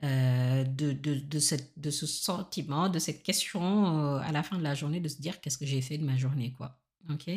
euh, 0.04 0.64
de, 0.64 0.92
de, 0.92 1.14
de, 1.14 1.38
cette, 1.38 1.78
de 1.78 1.90
ce 1.90 2.06
sentiment, 2.06 2.88
de 2.88 2.98
cette 2.98 3.22
question 3.22 4.16
euh, 4.16 4.18
à 4.18 4.32
la 4.32 4.42
fin 4.42 4.58
de 4.58 4.62
la 4.62 4.74
journée, 4.74 5.00
de 5.00 5.08
se 5.08 5.20
dire 5.20 5.40
qu'est-ce 5.40 5.58
que 5.58 5.66
j'ai 5.66 5.80
fait 5.80 5.98
de 5.98 6.04
ma 6.04 6.16
journée, 6.16 6.52
quoi. 6.52 6.76
ok? 7.08 7.30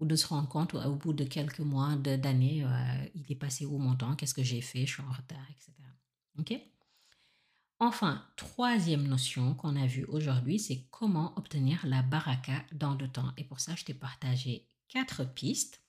Ou 0.00 0.04
de 0.04 0.16
se 0.16 0.26
rendre 0.26 0.48
compte 0.48 0.74
au 0.74 0.96
bout 0.96 1.12
de 1.12 1.24
quelques 1.24 1.60
mois, 1.60 1.96
d'années, 1.96 2.64
euh, 2.64 3.08
il 3.14 3.30
est 3.30 3.36
passé 3.36 3.64
où 3.64 3.78
mon 3.78 3.94
temps, 3.94 4.16
qu'est-ce 4.16 4.34
que 4.34 4.42
j'ai 4.42 4.60
fait, 4.60 4.84
je 4.84 4.92
suis 4.92 5.02
en 5.02 5.12
retard, 5.12 5.46
etc. 5.50 5.72
ok? 6.38 6.60
Enfin, 7.78 8.24
troisième 8.36 9.06
notion 9.08 9.54
qu'on 9.54 9.76
a 9.76 9.86
vue 9.86 10.04
aujourd'hui, 10.04 10.58
c'est 10.58 10.86
comment 10.90 11.36
obtenir 11.36 11.84
la 11.86 12.02
baraka 12.02 12.64
dans 12.72 12.94
le 12.94 13.08
temps. 13.08 13.32
Et 13.36 13.44
pour 13.44 13.60
ça, 13.60 13.74
je 13.76 13.84
t'ai 13.84 13.94
partagé 13.94 14.68
quatre 14.88 15.24
pistes. 15.24 15.83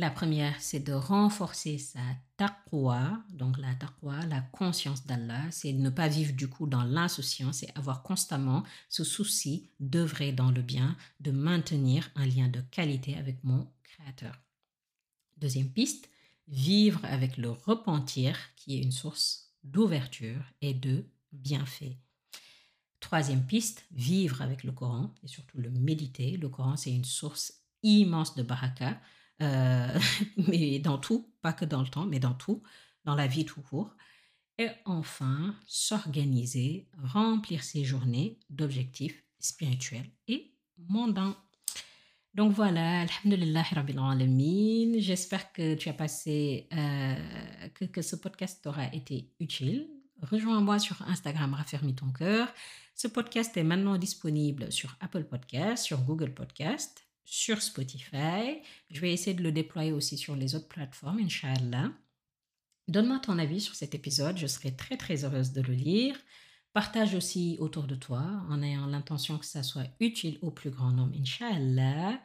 La 0.00 0.10
première, 0.10 0.54
c'est 0.60 0.78
de 0.78 0.92
renforcer 0.92 1.76
sa 1.76 1.98
taqwa, 2.36 3.20
donc 3.30 3.58
la 3.58 3.74
taqwa, 3.74 4.24
la 4.26 4.40
conscience 4.40 5.04
d'Allah, 5.06 5.50
c'est 5.50 5.72
ne 5.72 5.90
pas 5.90 6.06
vivre 6.06 6.34
du 6.34 6.48
coup 6.48 6.68
dans 6.68 6.84
l'insouciance 6.84 7.64
et 7.64 7.68
avoir 7.74 8.04
constamment 8.04 8.62
ce 8.88 9.02
souci 9.02 9.72
d'œuvrer 9.80 10.30
dans 10.30 10.52
le 10.52 10.62
bien, 10.62 10.96
de 11.18 11.32
maintenir 11.32 12.08
un 12.14 12.26
lien 12.26 12.46
de 12.46 12.60
qualité 12.60 13.16
avec 13.16 13.42
mon 13.42 13.66
Créateur. 13.82 14.40
Deuxième 15.36 15.70
piste, 15.70 16.08
vivre 16.46 17.00
avec 17.02 17.36
le 17.36 17.50
repentir 17.50 18.38
qui 18.54 18.78
est 18.78 18.82
une 18.82 18.92
source 18.92 19.52
d'ouverture 19.64 20.44
et 20.60 20.74
de 20.74 21.06
bienfait. 21.32 21.98
Troisième 23.00 23.44
piste, 23.44 23.84
vivre 23.90 24.42
avec 24.42 24.62
le 24.62 24.70
Coran 24.70 25.12
et 25.24 25.26
surtout 25.26 25.58
le 25.58 25.70
méditer. 25.70 26.36
Le 26.36 26.48
Coran, 26.48 26.76
c'est 26.76 26.94
une 26.94 27.04
source 27.04 27.64
immense 27.82 28.36
de 28.36 28.44
baraka, 28.44 29.00
euh, 29.42 29.98
mais 30.48 30.78
dans 30.78 30.98
tout, 30.98 31.32
pas 31.42 31.52
que 31.52 31.64
dans 31.64 31.82
le 31.82 31.88
temps, 31.88 32.06
mais 32.06 32.18
dans 32.18 32.34
tout, 32.34 32.62
dans 33.04 33.14
la 33.14 33.26
vie 33.26 33.44
tout 33.44 33.62
court. 33.62 33.94
Et 34.58 34.68
enfin, 34.84 35.54
s'organiser, 35.66 36.88
remplir 37.02 37.62
ses 37.62 37.84
journées 37.84 38.38
d'objectifs 38.50 39.22
spirituels 39.38 40.10
et 40.26 40.52
mondains. 40.76 41.36
Donc 42.34 42.52
voilà, 42.52 43.02
Alhamdulillah 43.02 43.62
Rabbil 43.62 43.98
Alamin. 43.98 44.98
J'espère 44.98 45.52
que 45.52 45.74
tu 45.74 45.88
as 45.88 45.92
passé, 45.92 46.68
euh, 46.72 47.14
que, 47.74 47.84
que, 47.84 48.02
ce 48.02 48.16
podcast 48.16 48.62
t'aura 48.62 48.92
été 48.92 49.32
utile. 49.40 49.88
Rejoins-moi 50.22 50.80
sur 50.80 51.00
Instagram, 51.02 51.54
Raffermi 51.54 51.94
ton 51.94 52.10
cœur. 52.10 52.52
Ce 52.94 53.06
podcast 53.06 53.56
est 53.56 53.62
maintenant 53.62 53.96
disponible 53.96 54.72
sur 54.72 54.96
Apple 55.00 55.24
Podcast, 55.24 55.84
sur 55.84 56.00
Google 56.02 56.34
Podcast, 56.34 57.07
sur 57.30 57.60
Spotify. 57.60 58.62
Je 58.90 59.00
vais 59.00 59.12
essayer 59.12 59.36
de 59.36 59.42
le 59.42 59.52
déployer 59.52 59.92
aussi 59.92 60.16
sur 60.16 60.34
les 60.34 60.54
autres 60.54 60.68
plateformes, 60.68 61.18
Inch'Allah. 61.18 61.92
Donne-moi 62.88 63.18
ton 63.18 63.38
avis 63.38 63.60
sur 63.60 63.74
cet 63.74 63.94
épisode, 63.94 64.38
je 64.38 64.46
serai 64.46 64.74
très 64.74 64.96
très 64.96 65.26
heureuse 65.26 65.52
de 65.52 65.60
le 65.60 65.74
lire. 65.74 66.16
Partage 66.72 67.14
aussi 67.14 67.58
autour 67.60 67.84
de 67.84 67.94
toi 67.96 68.24
en 68.48 68.62
ayant 68.62 68.86
l'intention 68.86 69.36
que 69.36 69.44
ça 69.44 69.62
soit 69.62 69.88
utile 70.00 70.38
au 70.40 70.50
plus 70.50 70.70
grand 70.70 70.90
nombre, 70.90 71.14
Inch'Allah. 71.20 72.18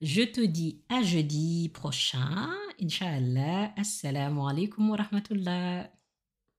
Je 0.00 0.22
te 0.22 0.40
dis 0.40 0.82
à 0.88 1.02
jeudi 1.02 1.68
prochain, 1.68 2.52
Inch'Allah. 2.82 3.72
Assalamu 3.76 4.40
alaikum 4.40 4.90
wa 4.90 4.96
rahmatullah. 4.96 5.97